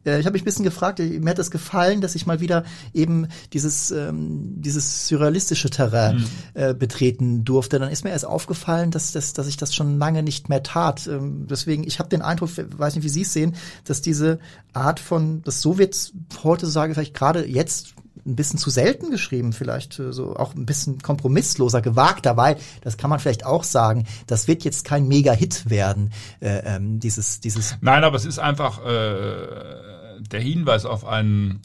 Äh, 0.06 0.20
ich 0.20 0.26
habe 0.26 0.34
mich 0.34 0.44
ein 0.44 0.46
bisschen 0.46 0.66
gefragt, 0.66 1.00
mir 1.00 1.30
hat 1.30 1.40
das 1.40 1.52
gefallen, 1.52 2.02
dass 2.02 2.16
ich 2.16 2.26
mal 2.26 2.40
wieder 2.40 2.64
eben 2.94 3.28
dieses 3.54 3.92
ähm, 3.92 4.62
dieses 4.62 5.08
surrealistische 5.08 5.70
Terrain 5.70 6.18
mhm. 6.18 6.28
äh, 6.54 6.74
betreten 6.74 7.44
durfte. 7.44 7.80
Dann 7.80 7.92
ist 7.92 8.04
mir 8.04 8.12
erst 8.12 8.26
aufgefallen, 8.26 8.92
dass 8.92 9.12
das 9.12 9.34
dass 9.34 9.48
ich 9.48 9.58
das 9.58 9.74
schon 9.76 9.98
lange 9.98 10.24
nicht 10.24 10.50
mehr 10.50 10.64
tat. 10.68 11.08
Ähm, 11.08 11.48
deswegen 11.50 11.84
ich 11.86 12.00
habe 12.00 12.10
den 12.10 12.22
Eindruck, 12.22 12.50
weiß 12.56 12.96
nicht, 12.96 13.04
wie 13.04 13.10
Sie 13.10 13.22
es 13.22 13.34
sehen, 13.34 13.56
dass 13.86 14.02
diese 14.02 14.40
Art 14.74 15.00
von 15.00 15.42
das 15.44 15.62
so 15.62 15.78
wird 15.78 16.14
heute 16.44 16.68
sage 16.68 16.94
vielleicht 16.94 17.14
gerade 17.14 17.46
jetzt 17.48 17.96
ein 18.26 18.36
bisschen 18.36 18.60
zu 18.60 18.70
selten 18.70 19.10
geschrieben, 19.10 19.54
vielleicht 19.54 20.00
äh, 20.00 20.12
so 20.12 20.36
auch 20.36 20.54
ein 20.54 20.66
bisschen 20.66 21.02
kompromissloser, 21.02 21.82
gewagter, 21.82 22.38
weil, 22.38 22.58
das 22.82 22.98
kann 22.98 23.10
man 23.10 23.20
vielleicht 23.20 23.46
auch 23.46 23.64
sagen, 23.64 24.06
das 24.28 24.48
wird 24.48 24.64
jetzt 24.64 24.84
kein 24.84 25.08
Mega-Hit 25.08 25.70
werden, 25.70 26.12
äh, 26.42 26.76
ähm, 26.76 27.00
dieses, 27.00 27.40
dieses. 27.40 27.78
Nein, 27.82 28.04
aber 28.04 28.18
es 28.18 28.26
ist 28.26 28.40
einfach 28.40 28.86
äh, 28.86 30.20
der 30.20 30.42
Hinweis 30.42 30.86
auf 30.86 31.06
einen 31.06 31.62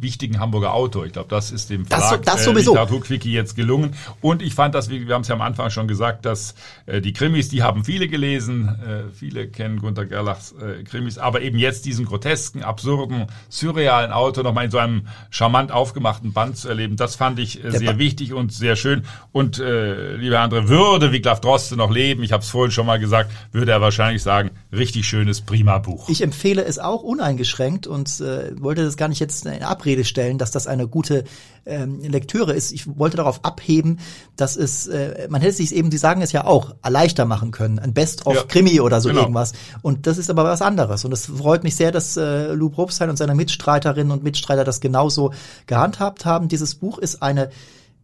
wichtigen 0.00 0.40
Hamburger 0.40 0.74
Autor. 0.74 1.06
Ich 1.06 1.12
glaube, 1.12 1.28
das 1.28 1.50
ist 1.50 1.70
dem 1.70 1.86
Verlag 1.86 2.22
das, 2.22 2.44
das 2.44 2.46
äh, 2.46 2.52
Literaturquickie 2.52 3.32
jetzt 3.32 3.54
gelungen. 3.54 3.94
Und 4.20 4.42
ich 4.42 4.54
fand 4.54 4.74
das, 4.74 4.88
wir, 4.88 5.06
wir 5.06 5.14
haben 5.14 5.22
es 5.22 5.28
ja 5.28 5.34
am 5.34 5.42
Anfang 5.42 5.70
schon 5.70 5.88
gesagt, 5.88 6.24
dass 6.24 6.54
äh, 6.86 7.00
die 7.00 7.12
Krimis, 7.12 7.48
die 7.48 7.62
haben 7.62 7.84
viele 7.84 8.08
gelesen. 8.08 8.68
Äh, 8.68 9.12
viele 9.12 9.48
kennen 9.48 9.80
Gunter 9.80 10.06
Gerlachs 10.06 10.52
äh, 10.52 10.82
Krimis. 10.84 11.18
Aber 11.18 11.42
eben 11.42 11.58
jetzt 11.58 11.84
diesen 11.84 12.06
grotesken, 12.06 12.62
absurden, 12.62 13.26
surrealen 13.48 14.12
Autor 14.12 14.44
nochmal 14.44 14.66
in 14.66 14.70
so 14.70 14.78
einem 14.78 15.06
charmant 15.30 15.72
aufgemachten 15.72 16.32
Band 16.32 16.56
zu 16.56 16.68
erleben, 16.68 16.96
das 16.96 17.16
fand 17.16 17.38
ich 17.38 17.62
äh, 17.64 17.70
sehr 17.70 17.98
wichtig 17.98 18.32
und 18.32 18.52
sehr 18.52 18.76
schön. 18.76 19.04
Und 19.32 19.58
äh, 19.58 20.16
liebe 20.16 20.38
andere, 20.38 20.68
würde 20.68 21.12
Wiglaf 21.12 21.40
Droste 21.40 21.76
noch 21.76 21.90
leben, 21.90 22.22
ich 22.22 22.32
habe 22.32 22.42
es 22.42 22.48
vorhin 22.48 22.72
schon 22.72 22.86
mal 22.86 22.98
gesagt, 22.98 23.30
würde 23.52 23.72
er 23.72 23.80
wahrscheinlich 23.80 24.22
sagen, 24.22 24.50
richtig 24.72 25.06
schönes, 25.06 25.40
prima 25.40 25.78
Buch. 25.78 26.08
Ich 26.08 26.22
empfehle 26.22 26.64
es 26.64 26.78
auch 26.78 27.02
uneingeschränkt 27.02 27.86
und 27.86 28.20
äh, 28.20 28.60
wollte 28.60 28.84
das 28.84 28.96
gar 28.96 29.08
nicht 29.08 29.20
jetzt 29.20 29.46
in 29.46 29.62
Abrede 29.62 29.89
Abrede 29.90 30.04
stellen, 30.04 30.38
dass 30.38 30.52
das 30.52 30.66
eine 30.66 30.86
gute 30.86 31.24
ähm, 31.66 32.00
Lektüre 32.00 32.52
ist. 32.52 32.70
Ich 32.72 32.86
wollte 32.98 33.16
darauf 33.16 33.44
abheben, 33.44 33.98
dass 34.36 34.56
es, 34.56 34.86
äh, 34.86 35.26
man 35.28 35.40
hätte 35.40 35.54
sich 35.54 35.74
eben, 35.74 35.90
Sie 35.90 35.98
sagen 35.98 36.22
es 36.22 36.30
ja 36.30 36.44
auch, 36.44 36.74
leichter 36.88 37.24
machen 37.24 37.50
können, 37.50 37.80
ein 37.80 37.92
Best-of-Krimi 37.92 38.76
ja, 38.76 38.82
oder 38.82 39.00
so 39.00 39.08
genau. 39.08 39.22
irgendwas. 39.22 39.52
Und 39.82 40.06
das 40.06 40.18
ist 40.18 40.30
aber 40.30 40.44
was 40.44 40.62
anderes. 40.62 41.04
Und 41.04 41.12
es 41.12 41.26
freut 41.26 41.64
mich 41.64 41.74
sehr, 41.74 41.90
dass 41.90 42.16
äh, 42.16 42.52
Lou 42.52 42.70
Probstein 42.70 43.10
und 43.10 43.16
seine 43.16 43.34
Mitstreiterinnen 43.34 44.12
und 44.12 44.22
Mitstreiter 44.22 44.64
das 44.64 44.80
genauso 44.80 45.32
gehandhabt 45.66 46.24
haben. 46.24 46.48
Dieses 46.48 46.76
Buch 46.76 46.98
ist 46.98 47.22
eine 47.22 47.50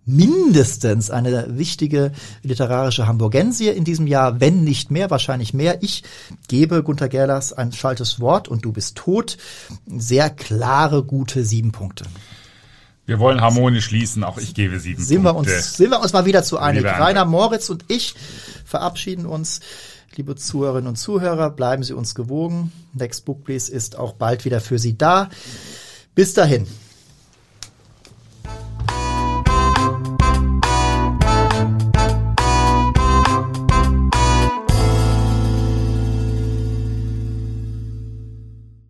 mindestens 0.06 1.10
eine 1.10 1.58
wichtige 1.58 2.12
literarische 2.42 3.06
Hamburgensie 3.06 3.68
in 3.68 3.84
diesem 3.84 4.06
Jahr, 4.06 4.40
wenn 4.40 4.64
nicht 4.64 4.90
mehr, 4.90 5.10
wahrscheinlich 5.10 5.52
mehr. 5.52 5.82
Ich 5.82 6.04
gebe 6.48 6.82
Gunter 6.82 7.08
Gerlers 7.08 7.52
ein 7.52 7.72
schaltes 7.72 8.20
Wort 8.20 8.48
und 8.48 8.64
du 8.64 8.72
bist 8.72 8.96
tot. 8.96 9.36
Sehr 9.86 10.30
klare, 10.30 11.02
gute 11.02 11.44
sieben 11.44 11.72
Punkte. 11.72 12.04
Wir 13.04 13.18
wollen 13.18 13.40
harmonisch 13.40 13.84
schließen, 13.84 14.24
auch 14.24 14.38
ich 14.38 14.54
gebe 14.54 14.80
sieben 14.80 15.02
sind 15.02 15.22
Punkte. 15.24 15.50
Wir 15.50 15.56
uns, 15.56 15.76
sind 15.76 15.90
wir 15.90 16.00
uns 16.00 16.12
mal 16.12 16.24
wieder 16.24 16.42
zu 16.42 16.58
einig. 16.58 16.84
Rainer 16.84 17.24
Moritz 17.24 17.68
und 17.68 17.84
ich 17.88 18.14
verabschieden 18.64 19.26
uns. 19.26 19.60
Liebe 20.14 20.34
Zuhörerinnen 20.34 20.88
und 20.88 20.96
Zuhörer, 20.96 21.50
bleiben 21.50 21.82
Sie 21.82 21.92
uns 21.92 22.14
gewogen. 22.14 22.72
Next 22.94 23.26
Book 23.26 23.44
Please 23.44 23.70
ist 23.70 23.98
auch 23.98 24.14
bald 24.14 24.44
wieder 24.44 24.60
für 24.60 24.78
Sie 24.78 24.96
da. 24.96 25.28
Bis 26.14 26.32
dahin. 26.32 26.66